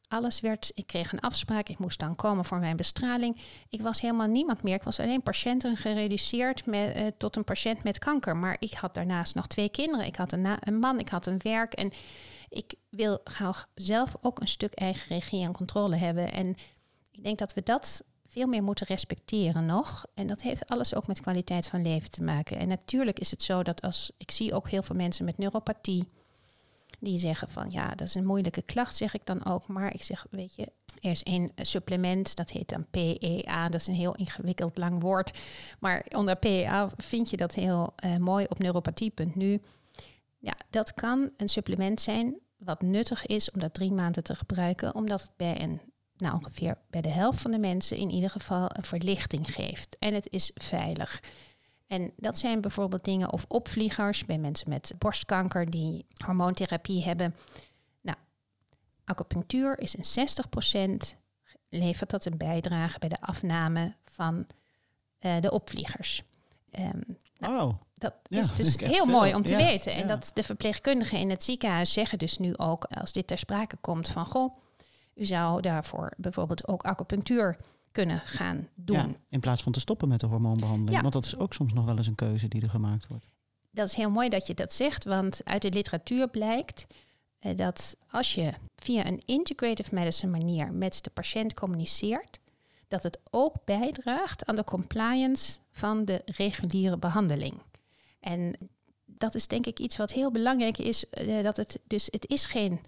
Alles 0.08 0.40
werd, 0.40 0.72
ik 0.74 0.88
kreeg 0.88 1.12
een 1.12 1.20
afspraak, 1.20 1.70
ik 1.70 1.78
moest 1.78 2.00
dan 2.00 2.16
komen 2.16 2.46
voor 2.46 2.60
mijn 2.60 2.76
bestraling. 2.76 3.38
Ik 3.70 3.82
was 3.82 4.02
helemaal 4.02 4.28
niemand 4.28 4.64
meer. 4.64 4.76
Ik 4.76 4.84
was 4.84 5.00
alleen 5.00 5.24
patiënten 5.24 5.78
gereduceerd 5.78 6.66
met, 6.66 6.96
uh, 6.96 7.08
tot 7.18 7.36
een 7.36 7.44
patiënt 7.44 7.84
met 7.84 8.00
kanker. 8.00 8.38
Maar 8.38 8.56
ik 8.60 8.74
had 8.74 8.94
daarnaast 8.94 9.36
nog 9.36 9.48
twee 9.48 9.70
kinderen. 9.70 10.06
Ik 10.06 10.16
had 10.16 10.32
een, 10.32 10.80
man, 10.80 11.00
ik 11.00 11.10
had 11.10 11.26
een 11.26 11.40
werk. 11.44 11.74
En 11.74 11.92
ik 12.50 12.74
wil 12.90 13.24
zelf 13.74 14.16
ook 14.22 14.40
een 14.40 14.48
stuk 14.48 14.74
eigen 14.74 15.08
regie 15.08 15.44
en 15.44 15.52
controle 15.52 15.96
hebben. 15.96 16.32
En 16.32 16.56
ik 17.12 17.24
denk 17.24 17.38
dat 17.38 17.54
we 17.54 17.64
dat 17.64 18.04
veel 18.28 18.48
meer 18.48 18.64
moeten 18.64 18.88
respecteren 18.88 19.66
nog. 19.66 20.06
En 20.14 20.28
dat 20.28 20.42
heeft 20.42 20.68
alles 20.68 20.96
ook 20.96 21.08
met 21.08 21.22
kwaliteit 21.22 21.68
van 21.68 21.82
leven 21.82 22.12
te 22.12 22.24
maken. 22.24 22.58
En 22.58 22.68
natuurlijk 22.68 23.20
is 23.20 23.32
het 23.32 23.44
zo 23.44 23.64
dat 23.64 23.82
als 23.82 24.12
ik 24.18 24.32
zie 24.32 24.54
ook 24.54 24.70
heel 24.70 24.84
veel 24.84 24.96
mensen 24.96 25.26
met 25.26 25.38
neuropathie. 25.38 26.08
Die 27.06 27.20
zeggen 27.20 27.50
van 27.50 27.70
ja, 27.70 27.90
dat 27.90 28.08
is 28.08 28.16
een 28.16 28.26
moeilijke 28.26 28.62
klacht, 28.62 28.96
zeg 28.96 29.14
ik 29.14 29.26
dan 29.26 29.46
ook. 29.46 29.68
Maar 29.68 29.94
ik 29.94 30.04
zeg, 30.04 30.26
weet 30.30 30.56
je, 30.56 30.72
er 31.02 31.10
is 31.12 31.24
één 31.24 31.52
supplement, 31.56 32.36
dat 32.36 32.50
heet 32.50 32.70
dan 32.70 32.86
PEA. 32.92 33.70
Dat 33.70 33.82
is 33.82 33.88
een 33.88 33.94
heel 33.94 34.16
ingewikkeld 34.16 34.78
lang 34.78 35.02
woord. 35.02 35.40
Maar 35.80 36.06
onder 36.16 36.36
PEA 36.36 36.90
vind 36.98 37.30
je 37.30 37.38
dat 37.38 37.54
heel 37.54 37.94
uh, 38.06 38.18
mooi 38.18 38.46
op 38.50 38.60
neuropathie.nu. 38.60 39.62
Ja, 40.40 40.54
dat 40.70 40.94
kan 40.94 41.30
een 41.38 41.50
supplement 41.50 42.02
zijn 42.02 42.36
wat 42.58 42.82
nuttig 42.82 43.26
is 43.26 43.52
om 43.52 43.60
dat 43.60 43.74
drie 43.74 43.92
maanden 43.92 44.24
te 44.24 44.36
gebruiken, 44.36 44.96
omdat 44.96 45.22
het 45.22 45.32
bij 45.36 45.62
een 45.62 45.82
nou, 46.18 46.36
ongeveer 46.36 46.78
bij 46.90 47.02
de 47.02 47.10
helft 47.10 47.42
van 47.42 47.52
de 47.52 47.60
mensen 47.60 47.98
in 47.98 48.10
ieder 48.10 48.30
geval 48.30 48.70
een 48.70 48.84
verlichting 48.84 49.54
geeft. 49.54 49.96
En 50.00 50.14
het 50.14 50.32
is 50.32 50.52
veilig. 50.54 51.22
En 51.96 52.12
dat 52.18 52.38
zijn 52.38 52.62
bijvoorbeeld 52.62 53.04
dingen 53.04 53.32
of 53.32 53.46
opvliegers 53.48 54.26
bij 54.26 54.38
mensen 54.38 54.70
met 54.70 54.94
borstkanker 54.98 55.70
die 55.70 56.06
hormoontherapie 56.26 57.04
hebben. 57.04 57.36
Nou, 58.02 58.18
acupunctuur 59.06 59.80
is 59.80 59.96
in 59.96 60.28
60% 61.14 61.18
levert 61.70 62.10
dat 62.10 62.26
een 62.26 62.38
bijdrage 62.38 63.00
bij 63.00 63.10
de 63.10 63.22
afname 63.22 63.96
van 64.04 64.48
uh, 65.20 65.40
de 65.40 65.52
opvliegers. 65.52 66.24
Um, 66.80 67.18
nou, 67.38 67.62
oh. 67.62 67.74
Dat 67.94 68.14
is 68.28 68.52
dus 68.52 68.76
heel 68.76 69.06
mooi 69.06 69.36
om 69.36 69.46
te 69.46 69.56
weten. 69.56 69.94
En 69.94 70.08
dat 70.08 70.32
de 70.34 70.44
verpleegkundigen 70.44 71.20
in 71.20 71.30
het 71.30 71.44
ziekenhuis 71.44 71.94
zeggen 71.94 72.18
dus 72.18 72.38
nu 72.38 72.58
ook, 72.58 72.84
als 72.84 73.12
dit 73.12 73.28
ter 73.28 73.38
sprake 73.38 73.78
komt, 73.82 74.08
van 74.08 74.26
goh, 74.26 74.58
u 75.14 75.26
zou 75.26 75.62
daarvoor 75.62 76.14
bijvoorbeeld 76.18 76.68
ook 76.68 76.84
acupunctuur 76.84 77.58
kunnen 77.96 78.20
gaan 78.20 78.68
doen. 78.74 78.96
Ja, 78.98 79.08
in 79.30 79.40
plaats 79.40 79.64
van 79.64 79.72
te 79.72 79.80
stoppen 79.80 80.08
met 80.08 80.20
de 80.20 80.26
hormoonbehandeling. 80.26 81.02
Want 81.02 81.14
dat 81.14 81.26
is 81.26 81.38
ook 81.38 81.54
soms 81.54 81.74
nog 81.74 81.86
wel 81.86 81.98
eens 81.98 82.08
een 82.08 82.16
keuze 82.16 82.48
die 82.48 82.62
er 82.62 82.70
gemaakt 82.70 83.08
wordt. 83.08 83.28
Dat 83.72 83.88
is 83.88 83.94
heel 83.94 84.10
mooi 84.10 84.30
dat 84.30 84.48
je 84.48 84.54
dat 84.54 84.74
zegt, 84.74 85.04
want 85.04 85.42
uit 85.44 85.62
de 85.62 85.72
literatuur 85.72 86.30
blijkt 86.30 86.86
eh, 87.40 87.56
dat 87.58 87.98
als 88.10 88.34
je 88.36 88.54
via 88.76 89.06
een 89.06 89.22
integrative 89.26 89.96
medicine 89.96 90.32
manier 90.32 90.72
met 90.72 91.04
de 91.04 91.10
patiënt 91.10 91.54
communiceert, 91.54 92.40
dat 92.88 93.04
het 93.04 93.20
ook 93.32 93.56
bijdraagt 93.66 94.46
aan 94.46 94.56
de 94.56 94.64
compliance 94.64 95.60
van 95.72 96.06
de 96.06 96.22
reguliere 96.26 96.98
behandeling. 96.98 97.54
En 98.20 98.56
dat 99.06 99.36
is 99.36 99.48
denk 99.48 99.66
ik 99.66 99.80
iets 99.80 99.98
wat 99.98 100.12
heel 100.12 100.32
belangrijk 100.32 100.78
is, 100.78 101.06
uh, 101.22 101.44
dat 101.44 101.58
het 101.58 101.80
dus 101.88 102.08
het 102.12 102.28
is 102.28 102.46
geen 102.46 102.80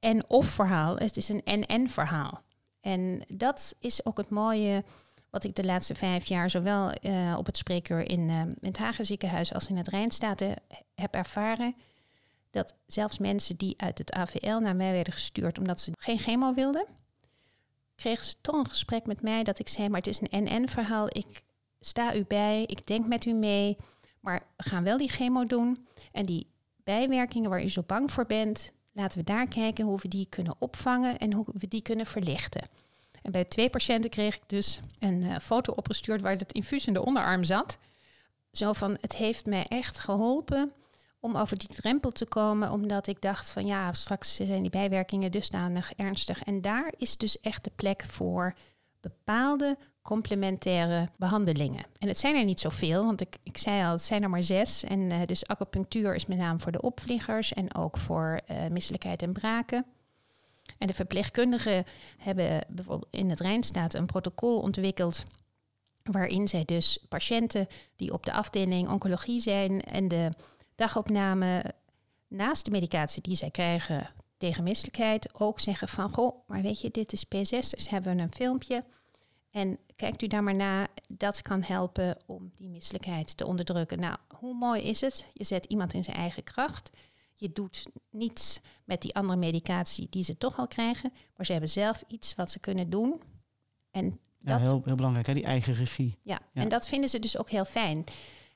en-of 0.00 0.46
verhaal, 0.46 0.96
het 0.96 1.16
is 1.16 1.28
een 1.28 1.44
en-en 1.44 1.90
verhaal. 1.90 2.42
En 2.88 3.22
dat 3.26 3.74
is 3.78 4.04
ook 4.04 4.16
het 4.16 4.30
mooie 4.30 4.84
wat 5.30 5.44
ik 5.44 5.54
de 5.54 5.64
laatste 5.64 5.94
vijf 5.94 6.26
jaar 6.26 6.50
zowel 6.50 6.92
uh, 7.02 7.34
op 7.38 7.46
het 7.46 7.56
spreekuur 7.56 8.10
in, 8.10 8.28
uh, 8.28 8.40
in 8.40 8.56
het 8.60 8.78
Hagen 8.78 9.06
ziekenhuis 9.06 9.54
als 9.54 9.68
in 9.68 9.76
het 9.76 9.88
Rijnstaten 9.88 10.54
heb 10.94 11.14
ervaren. 11.14 11.74
Dat 12.50 12.74
zelfs 12.86 13.18
mensen 13.18 13.56
die 13.56 13.74
uit 13.80 13.98
het 13.98 14.12
AVL 14.12 14.56
naar 14.56 14.76
mij 14.76 14.92
werden 14.92 15.12
gestuurd 15.12 15.58
omdat 15.58 15.80
ze 15.80 15.92
geen 15.98 16.18
chemo 16.18 16.54
wilden, 16.54 16.86
kregen 17.94 18.24
ze 18.24 18.34
toch 18.40 18.54
een 18.54 18.68
gesprek 18.68 19.06
met 19.06 19.22
mij 19.22 19.44
dat 19.44 19.58
ik 19.58 19.68
zei, 19.68 19.88
maar 19.88 20.00
het 20.00 20.08
is 20.08 20.20
een 20.20 20.30
en-en 20.30 20.68
verhaal. 20.68 21.06
Ik 21.08 21.42
sta 21.80 22.14
u 22.14 22.24
bij, 22.24 22.62
ik 22.62 22.86
denk 22.86 23.06
met 23.06 23.24
u 23.24 23.32
mee, 23.32 23.76
maar 24.20 24.42
we 24.56 24.68
gaan 24.68 24.84
wel 24.84 24.96
die 24.96 25.08
chemo 25.08 25.44
doen. 25.44 25.86
En 26.12 26.26
die 26.26 26.46
bijwerkingen 26.84 27.50
waar 27.50 27.62
u 27.62 27.68
zo 27.68 27.82
bang 27.86 28.10
voor 28.10 28.26
bent, 28.26 28.72
laten 28.98 29.18
we 29.18 29.24
daar 29.24 29.48
kijken 29.48 29.84
hoe 29.84 29.98
we 30.02 30.08
die 30.08 30.26
kunnen 30.28 30.54
opvangen 30.58 31.18
en 31.18 31.32
hoe 31.32 31.44
we 31.46 31.68
die 31.68 31.82
kunnen 31.82 32.06
verlichten. 32.06 32.68
En 33.22 33.32
bij 33.32 33.44
twee 33.44 33.70
patiënten 33.70 34.10
kreeg 34.10 34.34
ik 34.34 34.42
dus 34.46 34.80
een 34.98 35.22
uh, 35.22 35.36
foto 35.38 35.72
opgestuurd 35.72 36.20
waar 36.20 36.36
het 36.36 36.52
infuus 36.52 36.86
in 36.86 36.92
de 36.92 37.04
onderarm 37.04 37.44
zat. 37.44 37.78
Zo 38.52 38.72
van, 38.72 38.98
het 39.00 39.16
heeft 39.16 39.46
mij 39.46 39.66
echt 39.68 39.98
geholpen 39.98 40.72
om 41.20 41.36
over 41.36 41.58
die 41.58 41.68
drempel 41.68 42.10
te 42.10 42.26
komen, 42.26 42.70
omdat 42.70 43.06
ik 43.06 43.22
dacht 43.22 43.50
van 43.50 43.66
ja, 43.66 43.92
straks 43.92 44.34
zijn 44.34 44.62
die 44.62 44.70
bijwerkingen 44.70 45.30
dusdanig 45.30 45.92
ernstig. 45.94 46.42
En 46.42 46.60
daar 46.60 46.92
is 46.96 47.16
dus 47.16 47.40
echt 47.40 47.64
de 47.64 47.72
plek 47.76 48.04
voor 48.06 48.54
bepaalde 49.00 49.76
complementaire 50.02 51.08
behandelingen. 51.16 51.84
En 51.98 52.08
het 52.08 52.18
zijn 52.18 52.36
er 52.36 52.44
niet 52.44 52.60
zoveel, 52.60 53.04
want 53.04 53.20
ik, 53.20 53.36
ik 53.42 53.58
zei 53.58 53.84
al, 53.84 53.90
het 53.90 54.02
zijn 54.02 54.22
er 54.22 54.30
maar 54.30 54.42
zes. 54.42 54.84
En 54.84 55.00
uh, 55.00 55.20
dus 55.26 55.46
acupunctuur 55.46 56.14
is 56.14 56.26
met 56.26 56.38
name 56.38 56.60
voor 56.60 56.72
de 56.72 56.80
opvliegers 56.80 57.52
en 57.52 57.74
ook 57.74 57.96
voor 57.96 58.40
uh, 58.50 58.66
misselijkheid 58.66 59.22
en 59.22 59.32
braken. 59.32 59.86
En 60.78 60.86
de 60.86 60.94
verpleegkundigen 60.94 61.84
hebben 62.18 62.64
bijvoorbeeld 62.68 63.14
in 63.14 63.30
het 63.30 63.40
Rijnstaat 63.40 63.94
een 63.94 64.06
protocol 64.06 64.60
ontwikkeld 64.60 65.24
waarin 66.02 66.48
zij 66.48 66.64
dus 66.64 67.04
patiënten 67.08 67.66
die 67.96 68.12
op 68.12 68.24
de 68.24 68.32
afdeling 68.32 68.88
oncologie 68.88 69.40
zijn 69.40 69.82
en 69.82 70.08
de 70.08 70.30
dagopname 70.74 71.64
naast 72.28 72.64
de 72.64 72.70
medicatie 72.70 73.22
die 73.22 73.36
zij 73.36 73.50
krijgen 73.50 74.10
tegen 74.38 74.64
misselijkheid 74.64 75.40
ook 75.40 75.60
zeggen 75.60 75.88
van 75.88 76.10
goh, 76.10 76.36
maar 76.46 76.62
weet 76.62 76.80
je, 76.80 76.90
dit 76.90 77.12
is 77.12 77.24
P6, 77.24 77.48
dus 77.48 77.88
hebben 77.88 78.16
we 78.16 78.22
een 78.22 78.32
filmpje. 78.32 78.84
En 79.50 79.78
kijkt 79.96 80.22
u 80.22 80.26
daar 80.26 80.42
maar 80.42 80.54
na, 80.54 80.86
dat 81.06 81.42
kan 81.42 81.62
helpen 81.62 82.16
om 82.26 82.52
die 82.54 82.68
misselijkheid 82.68 83.36
te 83.36 83.46
onderdrukken. 83.46 84.00
Nou, 84.00 84.16
hoe 84.38 84.54
mooi 84.54 84.82
is 84.82 85.00
het? 85.00 85.26
Je 85.32 85.44
zet 85.44 85.64
iemand 85.64 85.94
in 85.94 86.04
zijn 86.04 86.16
eigen 86.16 86.42
kracht. 86.42 86.90
Je 87.34 87.52
doet 87.52 87.86
niets 88.10 88.60
met 88.84 89.02
die 89.02 89.14
andere 89.14 89.38
medicatie 89.38 90.06
die 90.10 90.22
ze 90.22 90.36
toch 90.36 90.58
al 90.58 90.66
krijgen, 90.66 91.12
maar 91.36 91.46
ze 91.46 91.52
hebben 91.52 91.70
zelf 91.70 92.04
iets 92.08 92.34
wat 92.34 92.50
ze 92.50 92.58
kunnen 92.58 92.90
doen. 92.90 93.22
En 93.90 94.20
ja, 94.38 94.58
dat, 94.58 94.60
heel, 94.60 94.82
heel 94.84 94.94
belangrijk, 94.94 95.26
hè? 95.26 95.34
die 95.34 95.44
eigen 95.44 95.74
regie. 95.74 96.18
Ja, 96.22 96.40
ja, 96.52 96.62
en 96.62 96.68
dat 96.68 96.88
vinden 96.88 97.10
ze 97.10 97.18
dus 97.18 97.38
ook 97.38 97.50
heel 97.50 97.64
fijn. 97.64 98.04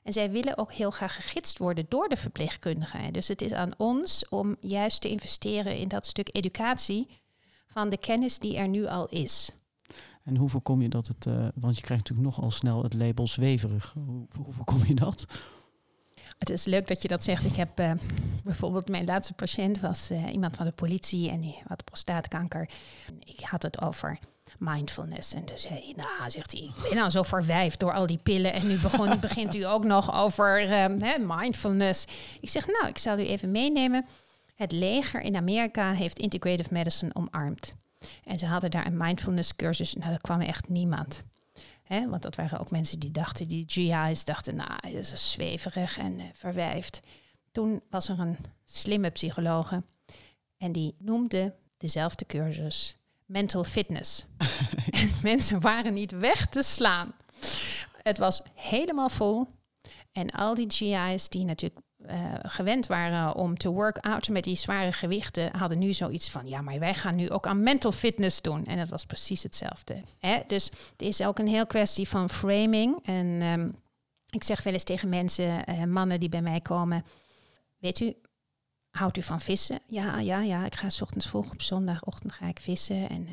En 0.03 0.13
zij 0.13 0.31
willen 0.31 0.57
ook 0.57 0.71
heel 0.71 0.91
graag 0.91 1.15
gegidst 1.15 1.57
worden 1.57 1.85
door 1.89 2.09
de 2.09 2.17
verpleegkundigen. 2.17 3.13
Dus 3.13 3.27
het 3.27 3.41
is 3.41 3.51
aan 3.51 3.71
ons 3.77 4.29
om 4.29 4.55
juist 4.59 5.01
te 5.01 5.09
investeren 5.09 5.77
in 5.77 5.87
dat 5.87 6.05
stuk 6.05 6.29
educatie 6.31 7.07
van 7.67 7.89
de 7.89 7.97
kennis 7.97 8.39
die 8.39 8.57
er 8.57 8.67
nu 8.67 8.85
al 8.85 9.07
is. 9.07 9.51
En 10.23 10.37
hoe 10.37 10.49
voorkom 10.49 10.81
je 10.81 10.89
dat 10.89 11.07
het, 11.07 11.25
uh, 11.25 11.47
want 11.55 11.75
je 11.75 11.81
krijgt 11.81 12.09
natuurlijk 12.09 12.35
nogal 12.35 12.51
snel 12.51 12.83
het 12.83 12.93
label 12.93 13.27
zweverig. 13.27 13.93
Hoe, 14.05 14.27
hoe 14.35 14.53
voorkom 14.53 14.85
je 14.85 14.95
dat? 14.95 15.25
Het 16.37 16.49
is 16.49 16.65
leuk 16.65 16.87
dat 16.87 17.01
je 17.01 17.07
dat 17.07 17.23
zegt. 17.23 17.45
Ik 17.45 17.55
heb 17.55 17.79
uh, 17.79 17.91
bijvoorbeeld 18.43 18.89
mijn 18.89 19.05
laatste 19.05 19.33
patiënt 19.33 19.79
was 19.79 20.11
uh, 20.11 20.33
iemand 20.33 20.55
van 20.55 20.65
de 20.65 20.71
politie 20.71 21.29
en 21.29 21.39
die 21.39 21.61
had 21.67 21.83
prostaatkanker. 21.83 22.69
Ik 23.19 23.39
had 23.39 23.61
het 23.61 23.81
over 23.81 24.19
mindfulness. 24.59 25.33
En 25.33 25.45
toen 25.45 25.57
zei 25.57 25.73
hij, 25.73 25.93
nou, 25.95 26.31
zegt 26.31 26.51
hij, 26.51 26.61
ik 26.61 26.89
ben 26.89 26.95
nou 26.95 27.09
zo 27.09 27.23
verwijfd 27.23 27.79
door 27.79 27.93
al 27.93 28.07
die 28.07 28.19
pillen. 28.23 28.53
En 28.53 28.67
nu 28.67 28.79
begon, 28.79 29.19
begint 29.19 29.55
u 29.55 29.65
ook 29.73 29.83
nog 29.83 30.15
over 30.15 30.83
um, 30.83 31.27
mindfulness. 31.27 32.05
Ik 32.39 32.49
zeg, 32.49 32.67
nou, 32.67 32.87
ik 32.87 32.97
zal 32.97 33.19
u 33.19 33.25
even 33.25 33.51
meenemen. 33.51 34.05
Het 34.55 34.71
leger 34.71 35.21
in 35.21 35.35
Amerika 35.35 35.93
heeft 35.93 36.19
integrative 36.19 36.69
medicine 36.71 37.15
omarmd. 37.15 37.75
En 38.23 38.39
ze 38.39 38.45
hadden 38.45 38.71
daar 38.71 38.85
een 38.85 38.97
mindfulness 38.97 39.55
cursus. 39.55 39.93
Nou, 39.93 40.09
daar 40.09 40.21
kwam 40.21 40.41
echt 40.41 40.69
niemand. 40.69 41.23
He, 41.83 42.09
want 42.09 42.21
dat 42.21 42.35
waren 42.35 42.59
ook 42.59 42.71
mensen 42.71 42.99
die 42.99 43.11
dachten, 43.11 43.47
die 43.47 43.63
GI's 43.67 44.25
dachten, 44.25 44.55
nou, 44.55 44.79
dat 44.81 44.91
is 44.93 45.31
zweverig 45.31 45.97
en 45.97 46.19
uh, 46.19 46.25
verwijfd. 46.33 46.99
Toen 47.51 47.81
was 47.89 48.09
er 48.09 48.19
een 48.19 48.37
slimme 48.65 49.09
psychologe 49.09 49.83
en 50.57 50.71
die 50.71 50.95
noemde 50.99 51.55
dezelfde 51.77 52.25
cursus 52.25 52.97
mental 53.33 53.63
fitness. 53.63 54.25
en 55.01 55.11
mensen 55.23 55.59
waren 55.59 55.93
niet 55.93 56.11
weg 56.11 56.45
te 56.45 56.61
slaan. 56.61 57.13
Het 58.01 58.17
was 58.17 58.41
helemaal 58.53 59.09
vol. 59.09 59.47
En 60.11 60.29
al 60.29 60.55
die 60.55 60.71
GI's 60.71 61.29
die 61.29 61.45
natuurlijk 61.45 61.81
uh, 62.07 62.33
gewend 62.41 62.87
waren 62.87 63.35
om 63.35 63.57
te 63.57 63.69
work-outen 63.69 64.33
met 64.33 64.43
die 64.43 64.55
zware 64.55 64.91
gewichten, 64.91 65.57
hadden 65.57 65.79
nu 65.79 65.93
zoiets 65.93 66.29
van, 66.29 66.47
ja, 66.47 66.61
maar 66.61 66.79
wij 66.79 66.93
gaan 66.93 67.15
nu 67.15 67.29
ook 67.29 67.47
aan 67.47 67.63
mental 67.63 67.91
fitness 67.91 68.41
doen. 68.41 68.65
En 68.65 68.77
dat 68.77 68.89
was 68.89 69.05
precies 69.05 69.43
hetzelfde. 69.43 70.01
Hè? 70.19 70.39
Dus 70.47 70.65
het 70.65 71.01
is 71.01 71.21
ook 71.21 71.39
een 71.39 71.47
heel 71.47 71.65
kwestie 71.65 72.07
van 72.07 72.29
framing. 72.29 72.99
En 73.03 73.41
um, 73.41 73.75
ik 74.29 74.43
zeg 74.43 74.63
wel 74.63 74.73
eens 74.73 74.83
tegen 74.83 75.09
mensen, 75.09 75.69
uh, 75.69 75.83
mannen 75.83 76.19
die 76.19 76.29
bij 76.29 76.41
mij 76.41 76.61
komen, 76.61 77.05
weet 77.79 77.99
u, 77.99 78.15
houdt 78.97 79.17
u 79.17 79.23
van 79.23 79.41
vissen? 79.41 79.79
Ja, 79.87 80.19
ja, 80.19 80.41
ja. 80.41 80.65
Ik 80.65 80.75
ga 80.75 80.89
s 80.89 81.01
ochtends 81.01 81.27
vroeg 81.27 81.51
op 81.51 81.61
zondagochtend 81.61 82.31
ga 82.31 82.47
ik 82.47 82.59
vissen. 82.59 83.09
En 83.09 83.21
uh, 83.21 83.31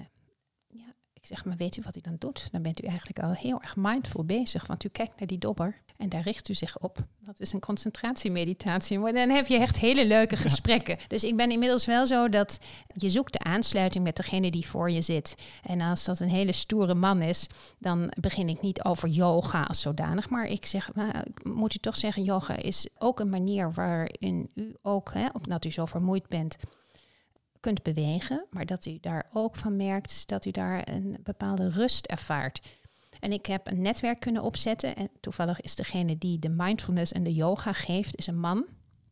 ja, 0.66 0.94
ik 1.12 1.26
zeg, 1.26 1.44
maar 1.44 1.56
weet 1.56 1.76
u 1.76 1.82
wat 1.82 1.96
u 1.96 2.00
dan 2.00 2.16
doet? 2.18 2.48
Dan 2.52 2.62
bent 2.62 2.82
u 2.82 2.86
eigenlijk 2.86 3.18
al 3.18 3.32
heel 3.32 3.62
erg 3.62 3.76
mindful 3.76 4.24
bezig. 4.24 4.66
Want 4.66 4.84
u 4.84 4.88
kijkt 4.88 5.18
naar 5.18 5.28
die 5.28 5.38
dobber 5.38 5.80
en 6.00 6.08
daar 6.08 6.22
richt 6.22 6.48
u 6.48 6.54
zich 6.54 6.78
op. 6.78 6.98
Dat 7.18 7.40
is 7.40 7.52
een 7.52 7.60
concentratiemeditatie. 7.60 8.98
Maar 8.98 9.12
dan 9.12 9.28
heb 9.28 9.46
je 9.46 9.58
echt 9.58 9.78
hele 9.78 10.06
leuke 10.06 10.36
gesprekken. 10.36 10.98
Dus 11.08 11.24
ik 11.24 11.36
ben 11.36 11.50
inmiddels 11.50 11.86
wel 11.86 12.06
zo 12.06 12.28
dat 12.28 12.58
je 12.94 13.10
zoekt 13.10 13.32
de 13.32 13.38
aansluiting 13.38 14.04
met 14.04 14.16
degene 14.16 14.50
die 14.50 14.66
voor 14.66 14.90
je 14.90 15.02
zit. 15.02 15.34
En 15.62 15.80
als 15.80 16.04
dat 16.04 16.20
een 16.20 16.28
hele 16.28 16.52
stoere 16.52 16.94
man 16.94 17.22
is, 17.22 17.46
dan 17.78 18.12
begin 18.20 18.48
ik 18.48 18.60
niet 18.60 18.84
over 18.84 19.08
yoga 19.08 19.62
als 19.62 19.80
zodanig. 19.80 20.28
Maar 20.28 20.46
ik 20.46 20.66
zeg, 20.66 20.94
maar, 20.94 21.24
moet 21.42 21.74
u 21.74 21.78
toch 21.78 21.96
zeggen, 21.96 22.22
yoga 22.22 22.56
is 22.56 22.88
ook 22.98 23.20
een 23.20 23.30
manier 23.30 23.72
waarin 23.72 24.50
u 24.54 24.76
ook, 24.82 25.10
hè, 25.14 25.26
omdat 25.32 25.64
u 25.64 25.70
zo 25.70 25.84
vermoeid 25.84 26.28
bent, 26.28 26.56
kunt 27.60 27.82
bewegen. 27.82 28.46
Maar 28.50 28.66
dat 28.66 28.86
u 28.86 28.98
daar 29.00 29.26
ook 29.32 29.56
van 29.56 29.76
merkt 29.76 30.28
dat 30.28 30.44
u 30.44 30.50
daar 30.50 30.88
een 30.88 31.16
bepaalde 31.22 31.68
rust 31.68 32.06
ervaart. 32.06 32.60
En 33.20 33.32
ik 33.32 33.46
heb 33.46 33.66
een 33.66 33.82
netwerk 33.82 34.20
kunnen 34.20 34.42
opzetten. 34.42 34.96
En 34.96 35.10
toevallig 35.20 35.60
is 35.60 35.74
degene 35.74 36.18
die 36.18 36.38
de 36.38 36.48
mindfulness 36.48 37.12
en 37.12 37.22
de 37.22 37.34
yoga 37.34 37.72
geeft, 37.72 38.16
is 38.16 38.26
een 38.26 38.38
man. 38.38 38.66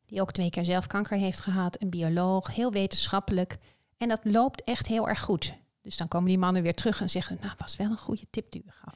Die 0.06 0.20
ook 0.20 0.32
twee 0.32 0.50
keer 0.50 0.64
zelf 0.64 0.86
kanker 0.86 1.18
heeft 1.18 1.40
gehad. 1.40 1.82
Een 1.82 1.90
bioloog, 1.90 2.54
heel 2.54 2.72
wetenschappelijk. 2.72 3.58
En 3.96 4.08
dat 4.08 4.20
loopt 4.22 4.62
echt 4.62 4.86
heel 4.86 5.08
erg 5.08 5.20
goed. 5.20 5.54
Dus 5.80 5.96
dan 5.96 6.08
komen 6.08 6.28
die 6.28 6.38
mannen 6.38 6.62
weer 6.62 6.74
terug 6.74 7.00
en 7.00 7.10
zeggen, 7.10 7.38
nou, 7.40 7.52
was 7.56 7.76
wel 7.76 7.90
een 7.90 7.98
goede 7.98 8.26
tip 8.30 8.50
die 8.50 8.62
u 8.66 8.70
gaf. 8.70 8.94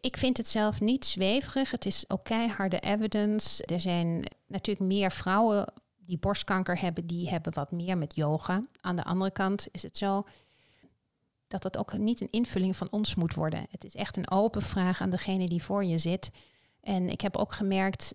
Ik 0.00 0.16
vind 0.16 0.36
het 0.36 0.48
zelf 0.48 0.80
niet 0.80 1.04
zweverig. 1.04 1.70
Het 1.70 1.86
is 1.86 2.04
ook 2.10 2.24
keiharde 2.24 2.78
evidence. 2.78 3.64
Er 3.64 3.80
zijn 3.80 4.24
natuurlijk 4.46 4.86
meer 4.86 5.12
vrouwen 5.12 5.72
die 5.96 6.18
borstkanker 6.18 6.80
hebben, 6.80 7.06
die 7.06 7.28
hebben 7.28 7.54
wat 7.54 7.70
meer 7.70 7.98
met 7.98 8.14
yoga. 8.14 8.62
Aan 8.80 8.96
de 8.96 9.04
andere 9.04 9.30
kant 9.30 9.68
is 9.70 9.82
het 9.82 9.98
zo, 9.98 10.26
dat 11.52 11.62
dat 11.62 11.76
ook 11.76 11.98
niet 11.98 12.20
een 12.20 12.30
invulling 12.30 12.76
van 12.76 12.90
ons 12.90 13.14
moet 13.14 13.34
worden. 13.34 13.66
Het 13.70 13.84
is 13.84 13.94
echt 13.94 14.16
een 14.16 14.30
open 14.30 14.62
vraag 14.62 15.00
aan 15.00 15.10
degene 15.10 15.48
die 15.48 15.62
voor 15.62 15.84
je 15.84 15.98
zit. 15.98 16.30
En 16.80 17.08
ik 17.08 17.20
heb 17.20 17.36
ook 17.36 17.52
gemerkt, 17.52 18.14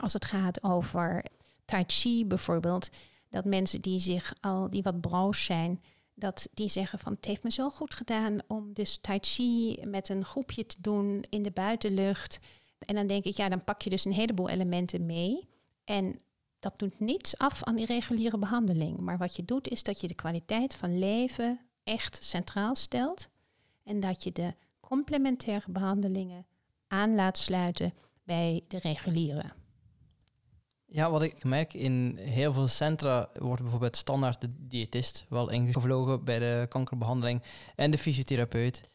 als 0.00 0.12
het 0.12 0.24
gaat 0.24 0.62
over 0.62 1.24
Tai 1.64 1.84
Chi 1.86 2.26
bijvoorbeeld, 2.26 2.88
dat 3.28 3.44
mensen 3.44 3.80
die 3.80 4.00
zich 4.00 4.34
al, 4.40 4.70
die 4.70 4.82
wat 4.82 5.00
broos 5.00 5.44
zijn, 5.44 5.82
dat 6.14 6.48
die 6.54 6.68
zeggen 6.68 6.98
van 6.98 7.12
het 7.12 7.24
heeft 7.24 7.42
me 7.42 7.50
zo 7.50 7.70
goed 7.70 7.94
gedaan 7.94 8.38
om 8.46 8.72
dus 8.72 8.98
Tai 9.00 9.18
Chi 9.20 9.78
met 9.84 10.08
een 10.08 10.24
groepje 10.24 10.66
te 10.66 10.76
doen 10.80 11.24
in 11.28 11.42
de 11.42 11.50
buitenlucht. 11.50 12.38
En 12.78 12.94
dan 12.94 13.06
denk 13.06 13.24
ik, 13.24 13.36
ja, 13.36 13.48
dan 13.48 13.64
pak 13.64 13.82
je 13.82 13.90
dus 13.90 14.04
een 14.04 14.12
heleboel 14.12 14.48
elementen 14.48 15.06
mee. 15.06 15.48
En 15.84 16.20
dat 16.58 16.78
doet 16.78 17.00
niets 17.00 17.38
af 17.38 17.62
aan 17.62 17.76
die 17.76 17.86
reguliere 17.86 18.38
behandeling. 18.38 19.00
Maar 19.00 19.18
wat 19.18 19.36
je 19.36 19.44
doet 19.44 19.68
is 19.68 19.82
dat 19.82 20.00
je 20.00 20.08
de 20.08 20.14
kwaliteit 20.14 20.74
van 20.74 20.98
leven 20.98 21.60
echt 21.84 22.24
centraal 22.24 22.74
stelt. 22.74 23.28
En 23.84 24.00
dat 24.00 24.22
je 24.22 24.32
de 24.32 24.54
complementaire 24.80 25.70
behandelingen 25.70 26.46
aan 26.88 27.14
laat 27.14 27.38
sluiten 27.38 27.94
bij 28.22 28.64
de 28.68 28.78
reguliere. 28.78 29.52
Ja, 30.86 31.10
wat 31.10 31.22
ik 31.22 31.44
merk 31.44 31.74
in 31.74 32.16
heel 32.20 32.52
veel 32.52 32.68
centra 32.68 33.28
wordt 33.38 33.62
bijvoorbeeld 33.62 33.96
standaard 33.96 34.40
de 34.40 34.48
diëtist 34.58 35.26
wel 35.28 35.50
ingevlogen 35.50 36.24
bij 36.24 36.38
de 36.38 36.66
kankerbehandeling 36.68 37.42
en 37.76 37.90
de 37.90 37.98
fysiotherapeut. 37.98 38.90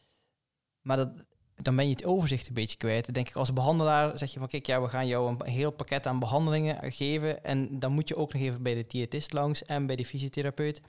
Maar 0.80 0.96
dat, 0.96 1.26
dan 1.56 1.76
ben 1.76 1.84
je 1.84 1.90
het 1.90 2.04
overzicht 2.04 2.48
een 2.48 2.54
beetje 2.54 2.76
kwijt. 2.76 3.14
denk 3.14 3.28
ik, 3.28 3.34
als 3.34 3.52
behandelaar 3.52 4.18
zeg 4.18 4.32
je 4.32 4.38
van 4.38 4.48
kijk, 4.48 4.66
ja, 4.66 4.82
we 4.82 4.88
gaan 4.88 5.06
jou 5.06 5.30
een 5.30 5.46
heel 5.46 5.70
pakket 5.70 6.06
aan 6.06 6.18
behandelingen 6.18 6.92
geven. 6.92 7.44
En 7.44 7.78
dan 7.78 7.92
moet 7.92 8.08
je 8.08 8.16
ook 8.16 8.32
nog 8.32 8.42
even 8.42 8.62
bij 8.62 8.74
de 8.74 8.84
diëtist 8.86 9.32
langs 9.32 9.64
en 9.64 9.86
bij 9.86 9.96
de 9.96 10.06
fysiotherapeut. 10.06 10.80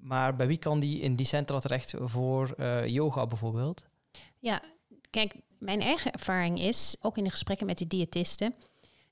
Maar 0.00 0.36
bij 0.36 0.46
wie 0.46 0.58
kan 0.58 0.80
die 0.80 1.00
in 1.00 1.16
die 1.16 1.26
centra 1.26 1.58
terecht 1.58 1.94
voor 1.98 2.54
uh, 2.56 2.86
yoga 2.86 3.26
bijvoorbeeld? 3.26 3.84
Ja, 4.38 4.62
kijk, 5.10 5.34
mijn 5.58 5.80
eigen 5.80 6.12
ervaring 6.12 6.60
is, 6.60 6.96
ook 7.00 7.18
in 7.18 7.24
de 7.24 7.30
gesprekken 7.30 7.66
met 7.66 7.78
de 7.78 7.86
diëtisten, 7.86 8.54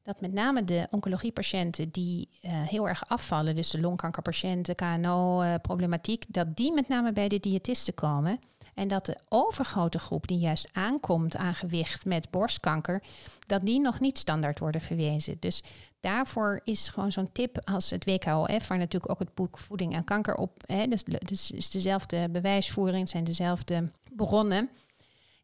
dat 0.03 0.21
met 0.21 0.33
name 0.33 0.65
de 0.65 0.87
oncologiepatiënten 0.91 1.91
die 1.91 2.29
uh, 2.43 2.51
heel 2.63 2.89
erg 2.89 3.09
afvallen, 3.09 3.55
dus 3.55 3.71
de 3.71 3.81
longkankerpatiënten, 3.81 4.75
KNO-problematiek, 4.75 6.25
uh, 6.25 6.29
dat 6.31 6.57
die 6.57 6.73
met 6.73 6.89
name 6.89 7.13
bij 7.13 7.29
de 7.29 7.41
diëtisten 7.41 7.95
komen. 7.95 8.39
En 8.77 8.89
dat 8.89 9.07
de 9.07 9.17
overgrote 9.29 9.99
groep 9.99 10.27
die 10.27 10.39
juist 10.39 10.69
aankomt 10.73 11.37
aan 11.37 11.55
gewicht 11.55 12.05
met 12.05 12.31
borstkanker, 12.31 13.03
dat 13.47 13.67
die 13.67 13.81
nog 13.81 14.01
niet 14.01 14.19
standaard 14.19 14.59
worden 14.59 14.81
verwezen. 14.81 15.37
Dus 15.41 15.63
daarvoor 16.01 16.61
is 16.65 16.89
gewoon 16.89 17.13
zo'n 17.13 17.33
tip 17.33 17.61
als 17.65 17.91
het 17.91 18.05
WKOF, 18.05 18.69
waar 18.69 18.79
natuurlijk 18.79 19.11
ook 19.11 19.19
het 19.19 19.35
boek 19.35 19.59
Voeding 19.59 19.95
en 19.95 20.05
Kanker 20.05 20.35
op, 20.35 20.63
hè, 20.67 20.87
dus, 20.87 21.05
dus 21.05 21.51
is 21.51 21.71
dezelfde 21.71 22.29
bewijsvoering, 22.31 23.09
zijn 23.09 23.25
dezelfde 23.25 23.91
bronnen 24.17 24.71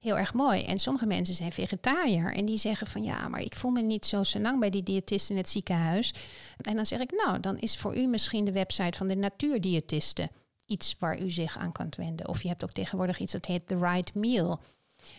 heel 0.00 0.18
erg 0.18 0.34
mooi. 0.34 0.64
En 0.64 0.78
sommige 0.78 1.06
mensen 1.06 1.34
zijn 1.34 1.52
vegetariër 1.52 2.34
en 2.34 2.44
die 2.44 2.58
zeggen 2.58 2.86
van 2.86 3.02
ja, 3.02 3.28
maar 3.28 3.40
ik 3.40 3.56
voel 3.56 3.70
me 3.70 3.82
niet 3.82 4.06
zo 4.06 4.22
lang 4.38 4.60
bij 4.60 4.70
die 4.70 4.82
diëtist 4.82 5.30
in 5.30 5.36
het 5.36 5.48
ziekenhuis. 5.48 6.14
En 6.60 6.76
dan 6.76 6.86
zeg 6.86 7.00
ik 7.00 7.22
nou, 7.24 7.40
dan 7.40 7.58
is 7.58 7.76
voor 7.76 7.96
u 7.96 8.06
misschien 8.06 8.44
de 8.44 8.52
website 8.52 8.98
van 8.98 9.08
de 9.08 9.16
natuurdiëtisten 9.16 10.30
iets 10.66 10.96
waar 10.98 11.20
u 11.20 11.30
zich 11.30 11.58
aan 11.58 11.72
kan 11.72 11.92
wenden. 11.96 12.28
Of 12.28 12.42
je 12.42 12.48
hebt 12.48 12.64
ook 12.64 12.72
tegenwoordig 12.72 13.18
iets 13.18 13.32
dat 13.32 13.46
heet 13.46 13.66
The 13.66 13.78
Right 13.78 14.14
Meal. 14.14 14.60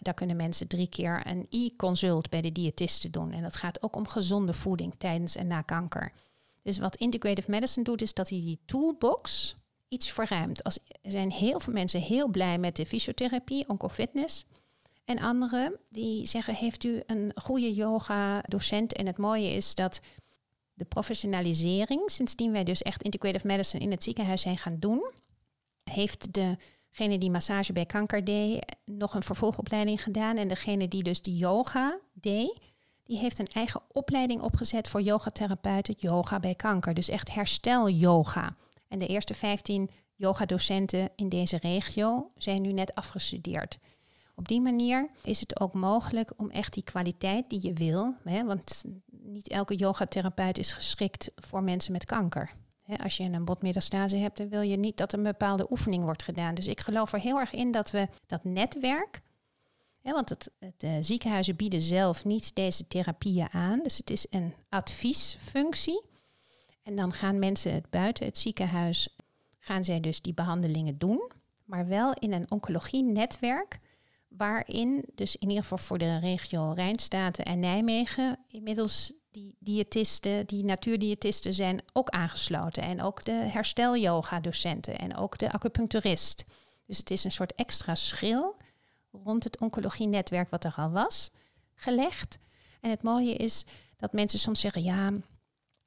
Daar 0.02 0.14
kunnen 0.14 0.36
mensen 0.36 0.68
drie 0.68 0.88
keer 0.88 1.28
een 1.28 1.48
e-consult 1.50 2.30
bij 2.30 2.42
de 2.42 2.52
diëtisten 2.52 3.12
doen. 3.12 3.32
En 3.32 3.42
dat 3.42 3.56
gaat 3.56 3.84
ook 3.84 3.96
om 3.96 4.08
gezonde 4.08 4.54
voeding 4.54 4.94
tijdens 4.98 5.36
en 5.36 5.48
na 5.48 5.62
kanker. 5.62 6.12
Dus 6.64 6.78
wat 6.78 6.96
Integrative 6.96 7.52
Medicine 7.52 7.84
doet, 7.84 8.02
is 8.02 8.14
dat 8.14 8.30
hij 8.30 8.40
die 8.40 8.60
toolbox 8.66 9.56
iets 9.88 10.12
verruimt. 10.12 10.64
Als, 10.64 10.80
er 11.02 11.12
zijn 11.12 11.32
heel 11.32 11.60
veel 11.60 11.74
mensen 11.74 12.02
heel 12.02 12.28
blij 12.28 12.58
met 12.58 12.76
de 12.76 12.86
fysiotherapie, 12.86 13.70
oncofitness. 13.70 14.46
En 15.06 15.20
anderen 15.20 15.80
die 15.90 16.26
zeggen, 16.26 16.56
heeft 16.56 16.84
u 16.84 17.02
een 17.06 17.32
goede 17.36 17.74
yoga-docent? 17.74 18.94
En 18.94 19.06
het 19.06 19.18
mooie 19.18 19.50
is 19.50 19.76
dat 19.76 20.02
de 20.74 20.86
professionalisering, 20.86 22.12
sindsdien 22.12 22.52
wij 22.52 22.64
dus 22.64 22.82
echt 22.82 23.04
integrative 23.04 23.48
medicine 23.48 23.84
in 23.84 23.92
het 23.92 24.04
ziekenhuis 24.04 24.42
zijn 24.42 24.58
gaan 24.58 24.80
doen, 24.80 25.12
heeft 25.84 26.34
degene 26.34 27.18
die 27.18 27.32
massage 27.32 27.74
bij 27.74 27.86
kanker 27.86 28.24
deed 28.24 28.66
nog 28.86 29.14
een 29.14 29.24
vervolgopleiding 29.24 30.04
gedaan. 30.04 30.38
En 30.38 30.48
degene 30.48 30.88
die 30.88 31.04
dus 31.04 31.22
de 31.22 31.36
yoga 31.36 32.00
deed, 32.14 32.60
die 33.04 33.18
heeft 33.18 33.40
een 33.40 33.48
eigen 33.54 33.82
opleiding 33.92 34.42
opgezet 34.42 34.88
voor 34.88 35.02
yogatherapeuten, 35.02 35.96
yoga 35.98 36.40
bij 36.40 36.56
kanker. 36.56 36.94
Dus 36.94 37.10
echt 37.10 37.34
herstel 37.34 37.90
yoga. 37.90 38.56
En 38.88 39.00
de 39.00 39.08
eerste 39.08 39.34
15 39.34 39.90
yogadocenten 40.16 41.10
in 41.16 41.30
deze 41.30 41.58
regio 41.58 42.32
zijn 42.38 42.62
nu 42.62 42.72
net 42.74 42.96
afgestudeerd. 42.96 43.80
Op 44.36 44.48
die 44.48 44.62
manier 44.62 45.10
is 45.24 45.40
het 45.40 45.60
ook 45.60 45.74
mogelijk 45.74 46.34
om 46.38 46.50
echt 46.50 46.74
die 46.74 46.84
kwaliteit 46.84 47.50
die 47.50 47.66
je 47.66 47.74
wil, 47.74 48.16
hè, 48.24 48.44
want 48.44 48.84
niet 49.12 49.48
elke 49.48 49.76
yogatherapeut 49.76 50.58
is 50.58 50.74
geschikt 50.74 51.32
voor 51.36 51.64
mensen 51.64 51.92
met 51.92 52.06
kanker. 52.06 52.52
Als 52.98 53.18
je 53.18 53.24
een 53.24 53.46
botmetastase 53.46 54.16
hebt, 54.16 54.38
dan 54.38 54.50
wil 54.50 54.62
je 54.62 54.78
niet 54.78 54.98
dat 54.98 55.14
een 55.14 55.24
bepaalde 55.24 55.72
oefening 55.72 56.04
wordt 56.04 56.24
gedaan. 56.24 56.56
Dus 56.56 56.68
ik 56.68 56.80
geloof 56.80 57.14
er 57.14 57.20
heel 57.20 57.40
erg 57.40 57.54
in 57.54 57.72
dat 57.72 57.92
we 57.92 58.08
dat 58.26 58.44
netwerk, 58.44 59.22
want 60.02 60.30
het, 60.30 60.52
het 60.60 60.84
uh, 60.84 60.92
ziekenhuizen 61.02 61.56
bieden 61.56 61.82
zelf 61.82 62.26
niet 62.26 62.56
deze 62.56 62.88
therapieën 62.88 63.48
aan, 63.52 63.80
dus 63.84 63.98
het 63.98 64.10
is 64.10 64.28
een 64.30 64.54
adviesfunctie. 64.70 66.02
En 66.84 66.96
dan 66.96 67.14
gaan 67.14 67.40
mensen 67.40 67.74
het 67.74 67.90
buiten 67.90 68.26
het 68.26 68.38
ziekenhuis, 68.38 69.18
gaan 69.60 69.84
zij 69.84 70.00
dus 70.00 70.22
die 70.22 70.34
behandelingen 70.34 70.98
doen, 70.98 71.32
maar 71.64 71.88
wel 71.88 72.14
in 72.14 72.34
een 72.34 72.52
oncologie-netwerk 72.52 73.80
waarin 74.38 75.06
dus 75.16 75.36
in 75.36 75.48
ieder 75.48 75.64
geval 75.64 75.78
voor 75.78 75.98
de 75.98 76.20
regio 76.20 76.72
Rijnstaten 76.72 77.46
en 77.46 77.60
Nijmegen 77.60 78.40
inmiddels 78.48 79.14
die 79.32 79.56
diëtisten, 79.60 80.46
die 80.46 80.66
natuurdiëtisten 80.66 81.54
zijn 81.54 81.82
ook 81.94 82.10
aangesloten. 82.10 82.84
En 82.84 83.02
ook 83.02 83.24
de 83.24 83.32
herstelyoga-docenten 83.32 84.98
en 85.00 85.16
ook 85.16 85.38
de 85.38 85.52
acupuncturist. 85.52 86.44
Dus 86.86 86.98
het 86.98 87.12
is 87.12 87.24
een 87.24 87.32
soort 87.32 87.56
extra 87.56 87.96
schil 87.96 88.56
rond 89.12 89.44
het 89.44 89.60
oncologie-netwerk 89.60 90.50
wat 90.50 90.64
er 90.64 90.74
al 90.78 90.92
was 90.92 91.32
gelegd. 91.76 92.38
En 92.82 92.90
het 92.90 93.04
mooie 93.04 93.36
is 93.36 93.66
dat 93.98 94.14
mensen 94.14 94.40
soms 94.40 94.60
zeggen, 94.60 94.84
ja, 94.84 95.12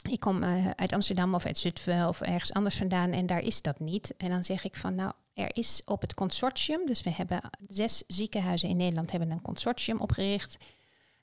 ik 0.08 0.20
kom 0.20 0.42
uh, 0.42 0.70
uit 0.70 0.92
Amsterdam 0.92 1.34
of 1.34 1.46
uit 1.46 1.58
Zutphen 1.58 2.08
of 2.08 2.20
ergens 2.20 2.52
anders 2.52 2.76
vandaan 2.76 3.10
en 3.10 3.26
daar 3.26 3.42
is 3.42 3.62
dat 3.62 3.80
niet. 3.80 4.14
En 4.16 4.30
dan 4.30 4.44
zeg 4.44 4.64
ik 4.64 4.76
van, 4.76 4.94
nou, 4.94 5.12
er 5.36 5.56
is 5.56 5.82
op 5.84 6.00
het 6.00 6.14
consortium, 6.14 6.86
dus 6.86 7.02
we 7.02 7.10
hebben 7.10 7.40
zes 7.60 8.02
ziekenhuizen 8.06 8.68
in 8.68 8.76
Nederland 8.76 9.10
hebben 9.10 9.30
een 9.30 9.42
consortium 9.42 10.00
opgericht, 10.00 10.56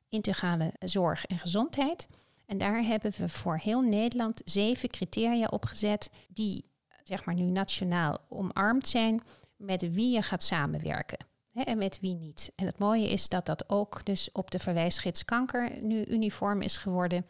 integrale 0.09 0.73
zorg 0.79 1.25
en 1.25 1.39
gezondheid. 1.39 2.07
En 2.45 2.57
daar 2.57 2.83
hebben 2.83 3.11
we 3.17 3.29
voor 3.29 3.57
heel 3.57 3.81
Nederland 3.81 4.41
zeven 4.45 4.89
criteria 4.89 5.47
opgezet 5.47 6.09
die 6.27 6.65
zeg 7.03 7.25
maar 7.25 7.35
nu 7.35 7.43
nationaal 7.43 8.17
omarmd 8.29 8.87
zijn 8.87 9.21
met 9.55 9.93
wie 9.93 10.13
je 10.13 10.21
gaat 10.21 10.43
samenwerken 10.43 11.17
en 11.53 11.77
met 11.77 11.99
wie 11.99 12.15
niet. 12.15 12.51
En 12.55 12.65
het 12.65 12.77
mooie 12.77 13.09
is 13.09 13.29
dat 13.29 13.45
dat 13.45 13.69
ook 13.69 14.05
dus 14.05 14.31
op 14.31 14.51
de 14.51 14.59
verwijsgids 14.59 15.25
kanker 15.25 15.81
nu 15.81 16.05
uniform 16.05 16.61
is 16.61 16.77
geworden. 16.77 17.25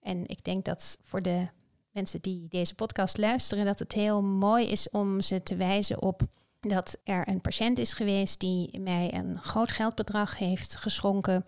En 0.00 0.26
ik 0.26 0.44
denk 0.44 0.64
dat 0.64 0.98
voor 1.02 1.22
de 1.22 1.48
mensen 1.92 2.20
die 2.20 2.48
deze 2.48 2.74
podcast 2.74 3.18
luisteren, 3.18 3.64
dat 3.64 3.78
het 3.78 3.92
heel 3.92 4.22
mooi 4.22 4.66
is 4.66 4.90
om 4.90 5.20
ze 5.20 5.42
te 5.42 5.56
wijzen 5.56 6.02
op 6.02 6.22
dat 6.60 6.96
er 7.04 7.28
een 7.28 7.40
patiënt 7.40 7.78
is 7.78 7.92
geweest 7.92 8.40
die 8.40 8.80
mij 8.80 9.14
een 9.14 9.38
groot 9.40 9.72
geldbedrag 9.72 10.38
heeft 10.38 10.76
geschonken. 10.76 11.46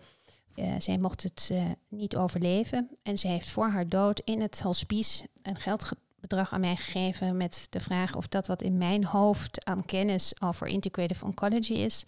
Uh, 0.55 0.73
zij 0.77 0.97
mocht 0.97 1.23
het 1.23 1.49
uh, 1.51 1.63
niet 1.89 2.15
overleven 2.15 2.89
en 3.03 3.17
ze 3.17 3.27
heeft 3.27 3.49
voor 3.49 3.67
haar 3.67 3.89
dood 3.89 4.19
in 4.19 4.41
het 4.41 4.61
hospice 4.61 5.27
een 5.41 5.59
geldbedrag 5.59 6.53
aan 6.53 6.59
mij 6.59 6.75
gegeven 6.75 7.37
met 7.37 7.67
de 7.69 7.79
vraag 7.79 8.15
of 8.15 8.27
dat 8.27 8.47
wat 8.47 8.61
in 8.61 8.77
mijn 8.77 9.05
hoofd 9.05 9.65
aan 9.65 9.85
kennis 9.85 10.41
over 10.41 10.67
integrative 10.67 11.25
oncology 11.25 11.73
is, 11.73 12.05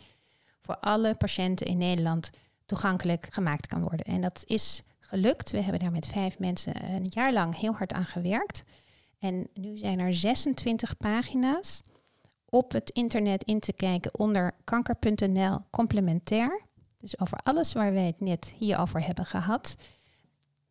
voor 0.62 0.78
alle 0.78 1.15
patiënten 1.15 1.67
in 1.67 1.78
Nederland 1.78 2.30
toegankelijk 2.65 3.28
gemaakt 3.30 3.67
kan 3.67 3.82
worden. 3.82 4.06
En 4.06 4.21
dat 4.21 4.43
is 4.45 4.84
gelukt. 5.08 5.52
We 5.52 5.62
hebben 5.62 5.80
daar 5.80 5.91
met 5.91 6.08
vijf 6.08 6.39
mensen 6.39 6.84
een 6.84 7.08
jaar 7.10 7.34
lang 7.34 7.58
heel 7.58 7.74
hard 7.74 7.93
aan 7.93 8.06
gewerkt. 8.06 8.63
En 9.20 9.48
nu 9.54 9.78
zijn 9.78 10.00
er 10.00 10.13
26 10.13 10.98
pagina's 10.98 11.84
op 12.50 12.72
het 12.72 12.89
internet 12.89 13.43
in 13.43 13.60
te 13.60 13.74
kijken 13.74 14.20
onder 14.20 14.56
kanker.nl 14.63 15.60
complementair. 15.70 16.62
Dus 17.00 17.20
over 17.20 17.38
alles 17.43 17.74
waar 17.74 17.93
wij 17.93 18.06
het 18.06 18.20
net 18.20 18.54
hierover 18.58 19.06
hebben 19.06 19.26
gehad. 19.26 19.76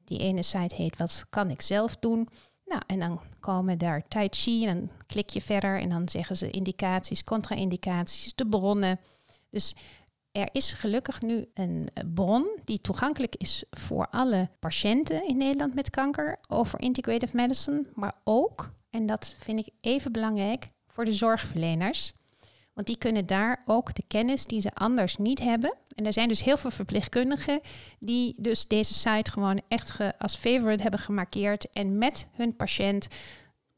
Die 0.04 0.18
ene 0.18 0.42
site 0.42 0.74
heet 0.74 0.96
Wat 0.96 1.26
kan 1.30 1.50
ik 1.50 1.60
zelf 1.60 1.96
doen? 1.96 2.28
Nou, 2.64 2.82
en 2.86 2.98
dan 2.98 3.20
komen 3.40 3.78
daar 3.78 4.08
Tai 4.08 4.28
Chi 4.30 4.66
en 4.66 4.76
dan 4.76 4.90
klik 5.06 5.28
je 5.28 5.40
verder 5.40 5.80
en 5.80 5.88
dan 5.88 6.08
zeggen 6.08 6.36
ze 6.36 6.50
indicaties, 6.50 7.24
contra-indicaties, 7.24 8.34
de 8.34 8.46
bronnen. 8.46 9.00
Dus 9.50 9.74
er 10.36 10.48
is 10.52 10.72
gelukkig 10.72 11.22
nu 11.22 11.46
een 11.54 11.88
bron 12.14 12.46
die 12.64 12.80
toegankelijk 12.80 13.34
is 13.36 13.64
voor 13.70 14.08
alle 14.10 14.48
patiënten 14.58 15.28
in 15.28 15.36
Nederland 15.36 15.74
met 15.74 15.90
kanker 15.90 16.38
over 16.48 16.80
integrative 16.80 17.36
medicine, 17.36 17.86
maar 17.94 18.14
ook, 18.24 18.72
en 18.90 19.06
dat 19.06 19.36
vind 19.38 19.58
ik 19.58 19.68
even 19.80 20.12
belangrijk, 20.12 20.68
voor 20.86 21.04
de 21.04 21.12
zorgverleners. 21.12 22.14
Want 22.72 22.86
die 22.86 22.98
kunnen 22.98 23.26
daar 23.26 23.62
ook 23.64 23.94
de 23.94 24.02
kennis 24.08 24.46
die 24.46 24.60
ze 24.60 24.74
anders 24.74 25.16
niet 25.16 25.38
hebben. 25.38 25.74
En 25.94 26.06
er 26.06 26.12
zijn 26.12 26.28
dus 26.28 26.42
heel 26.42 26.56
veel 26.56 26.70
verpleegkundigen 26.70 27.60
die 27.98 28.34
dus 28.38 28.66
deze 28.66 28.94
site 28.94 29.30
gewoon 29.30 29.60
echt 29.68 29.98
als 30.18 30.36
favorite 30.36 30.82
hebben 30.82 31.00
gemarkeerd. 31.00 31.70
En 31.70 31.98
met 31.98 32.28
hun 32.32 32.56
patiënt 32.56 33.08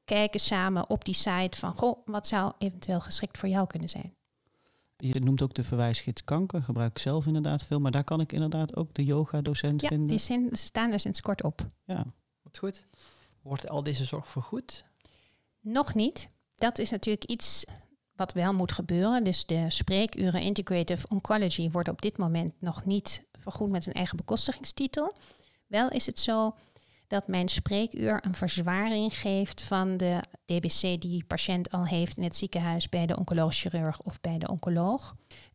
kijken 0.04 0.40
samen 0.40 0.90
op 0.90 1.04
die 1.04 1.14
site 1.14 1.58
van, 1.58 1.74
goh, 1.76 1.98
wat 2.04 2.26
zou 2.26 2.52
eventueel 2.58 3.00
geschikt 3.00 3.38
voor 3.38 3.48
jou 3.48 3.66
kunnen 3.66 3.88
zijn. 3.88 4.17
Je 5.00 5.20
noemt 5.20 5.42
ook 5.42 5.54
de 5.54 5.64
verwijsgids 5.64 6.24
kanker, 6.24 6.62
gebruik 6.62 6.90
ik 6.90 6.98
zelf 6.98 7.26
inderdaad 7.26 7.62
veel, 7.62 7.80
maar 7.80 7.90
daar 7.90 8.04
kan 8.04 8.20
ik 8.20 8.32
inderdaad 8.32 8.76
ook 8.76 8.94
de 8.94 9.04
yoga-docent 9.04 9.80
ja, 9.80 9.88
vinden. 9.88 10.08
die 10.08 10.18
zijn, 10.18 10.48
ze 10.56 10.66
staan 10.66 10.92
er 10.92 11.00
sinds 11.00 11.20
kort 11.20 11.42
op. 11.42 11.70
Ja. 11.84 12.06
Wat 12.42 12.58
goed. 12.58 12.84
Wordt 13.42 13.68
al 13.68 13.82
deze 13.82 14.04
zorg 14.04 14.28
vergoed? 14.28 14.84
Nog 15.60 15.94
niet. 15.94 16.30
Dat 16.54 16.78
is 16.78 16.90
natuurlijk 16.90 17.24
iets 17.24 17.64
wat 18.14 18.32
wel 18.32 18.54
moet 18.54 18.72
gebeuren. 18.72 19.24
Dus 19.24 19.46
de 19.46 19.70
spreekuren 19.70 20.40
Integrative 20.40 21.06
Oncology 21.08 21.70
wordt 21.70 21.88
op 21.88 22.02
dit 22.02 22.16
moment 22.16 22.52
nog 22.58 22.84
niet 22.84 23.24
vergoed 23.32 23.70
met 23.70 23.86
een 23.86 23.92
eigen 23.92 24.16
bekostigingstitel. 24.16 25.16
Wel 25.66 25.90
is 25.90 26.06
het 26.06 26.18
zo 26.20 26.54
dat 27.08 27.28
mijn 27.28 27.48
spreekuur 27.48 28.24
een 28.24 28.34
verzwaring 28.34 29.14
geeft 29.14 29.62
van 29.62 29.96
de 29.96 30.20
DBC 30.44 31.00
die 31.00 31.24
patiënt 31.24 31.70
al 31.70 31.86
heeft 31.86 32.16
in 32.16 32.22
het 32.22 32.36
ziekenhuis 32.36 32.88
bij 32.88 33.06
de 33.06 33.16
oncologisch 33.16 33.60
chirurg 33.60 34.00
of 34.00 34.20
bij 34.20 34.38
de 34.38 34.48
oncoloog. 34.48 35.14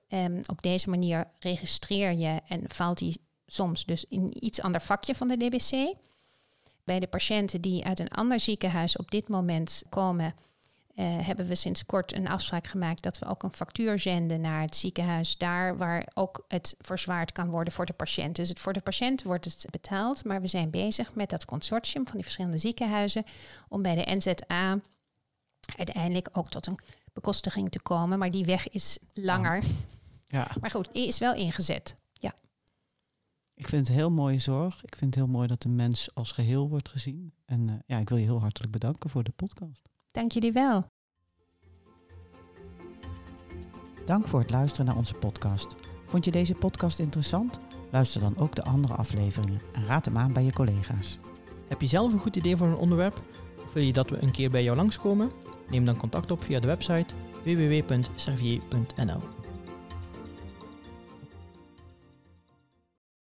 Um, 0.09 0.41
op 0.45 0.61
deze 0.61 0.89
manier 0.89 1.27
registreer 1.39 2.11
je 2.11 2.41
en 2.47 2.63
valt 2.67 2.97
die 2.97 3.21
soms 3.45 3.85
dus 3.85 4.05
in 4.05 4.45
iets 4.45 4.61
ander 4.61 4.81
vakje 4.81 5.15
van 5.15 5.27
de 5.27 5.37
DBC. 5.37 5.95
Bij 6.83 6.99
de 6.99 7.07
patiënten 7.07 7.61
die 7.61 7.85
uit 7.85 7.99
een 7.99 8.09
ander 8.09 8.39
ziekenhuis 8.39 8.97
op 8.97 9.11
dit 9.11 9.27
moment 9.27 9.83
komen, 9.89 10.35
uh, 10.95 11.27
hebben 11.27 11.47
we 11.47 11.55
sinds 11.55 11.85
kort 11.85 12.15
een 12.15 12.27
afspraak 12.27 12.67
gemaakt 12.67 13.03
dat 13.03 13.19
we 13.19 13.25
ook 13.25 13.43
een 13.43 13.53
factuur 13.53 13.99
zenden 13.99 14.41
naar 14.41 14.61
het 14.61 14.75
ziekenhuis, 14.75 15.37
daar 15.37 15.77
waar 15.77 16.07
ook 16.13 16.45
het 16.47 16.75
verzwaard 16.79 17.31
kan 17.31 17.49
worden 17.49 17.73
voor 17.73 17.85
de 17.85 17.93
patiënt. 17.93 18.35
Dus 18.35 18.49
het, 18.49 18.59
voor 18.59 18.73
de 18.73 18.81
patiënt 18.81 19.23
wordt 19.23 19.45
het 19.45 19.65
betaald, 19.69 20.25
maar 20.25 20.41
we 20.41 20.47
zijn 20.47 20.69
bezig 20.69 21.13
met 21.13 21.29
dat 21.29 21.45
consortium 21.45 22.03
van 22.03 22.13
die 22.13 22.23
verschillende 22.23 22.57
ziekenhuizen 22.57 23.23
om 23.67 23.81
bij 23.81 23.95
de 23.95 24.15
NZA 24.15 24.79
uiteindelijk 25.75 26.29
ook 26.31 26.49
tot 26.49 26.67
een 26.67 26.79
bekostiging 27.13 27.71
te 27.71 27.81
komen. 27.81 28.19
Maar 28.19 28.29
die 28.29 28.45
weg 28.45 28.69
is 28.69 28.99
langer. 29.13 29.63
Ja. 30.27 30.51
Maar 30.61 30.71
goed, 30.71 30.93
die 30.93 31.07
is 31.07 31.19
wel 31.19 31.33
ingezet. 31.35 31.95
Ja. 32.13 32.33
Ik 33.53 33.67
vind 33.67 33.87
het 33.87 33.95
heel 33.95 34.11
mooie 34.11 34.39
zorg. 34.39 34.83
Ik 34.83 34.95
vind 34.95 35.15
het 35.15 35.23
heel 35.23 35.33
mooi 35.33 35.47
dat 35.47 35.61
de 35.61 35.69
mens 35.69 36.15
als 36.15 36.31
geheel 36.31 36.69
wordt 36.69 36.89
gezien. 36.89 37.33
En 37.45 37.67
uh, 37.67 37.75
ja, 37.85 37.97
ik 37.97 38.09
wil 38.09 38.17
je 38.17 38.23
heel 38.23 38.39
hartelijk 38.39 38.71
bedanken 38.71 39.09
voor 39.09 39.23
de 39.23 39.31
podcast. 39.31 39.89
Dank 40.13 40.31
jullie 40.31 40.51
wel. 40.51 40.91
Dank 44.05 44.27
voor 44.27 44.39
het 44.39 44.49
luisteren 44.49 44.85
naar 44.85 44.95
onze 44.95 45.13
podcast. 45.13 45.75
Vond 46.05 46.25
je 46.25 46.31
deze 46.31 46.55
podcast 46.55 46.99
interessant? 46.99 47.59
Luister 47.91 48.21
dan 48.21 48.37
ook 48.37 48.55
de 48.55 48.63
andere 48.63 48.93
afleveringen 48.93 49.61
en 49.71 49.85
raad 49.85 50.05
hem 50.05 50.17
aan 50.17 50.33
bij 50.33 50.43
je 50.43 50.53
collega's. 50.53 51.19
Heb 51.67 51.81
je 51.81 51.87
zelf 51.87 52.13
een 52.13 52.19
goed 52.19 52.35
idee 52.35 52.57
voor 52.57 52.67
een 52.67 52.75
onderwerp? 52.75 53.21
Of 53.63 53.73
wil 53.73 53.83
je 53.83 53.93
dat 53.93 54.09
we 54.09 54.21
een 54.21 54.31
keer 54.31 54.51
bij 54.51 54.63
jou 54.63 54.77
langskomen? 54.77 55.31
Neem 55.69 55.85
dan 55.85 55.97
contact 55.97 56.31
op 56.31 56.43
via 56.43 56.59
de 56.59 56.67
website 56.67 57.13
www.servier.nl. 57.43 59.42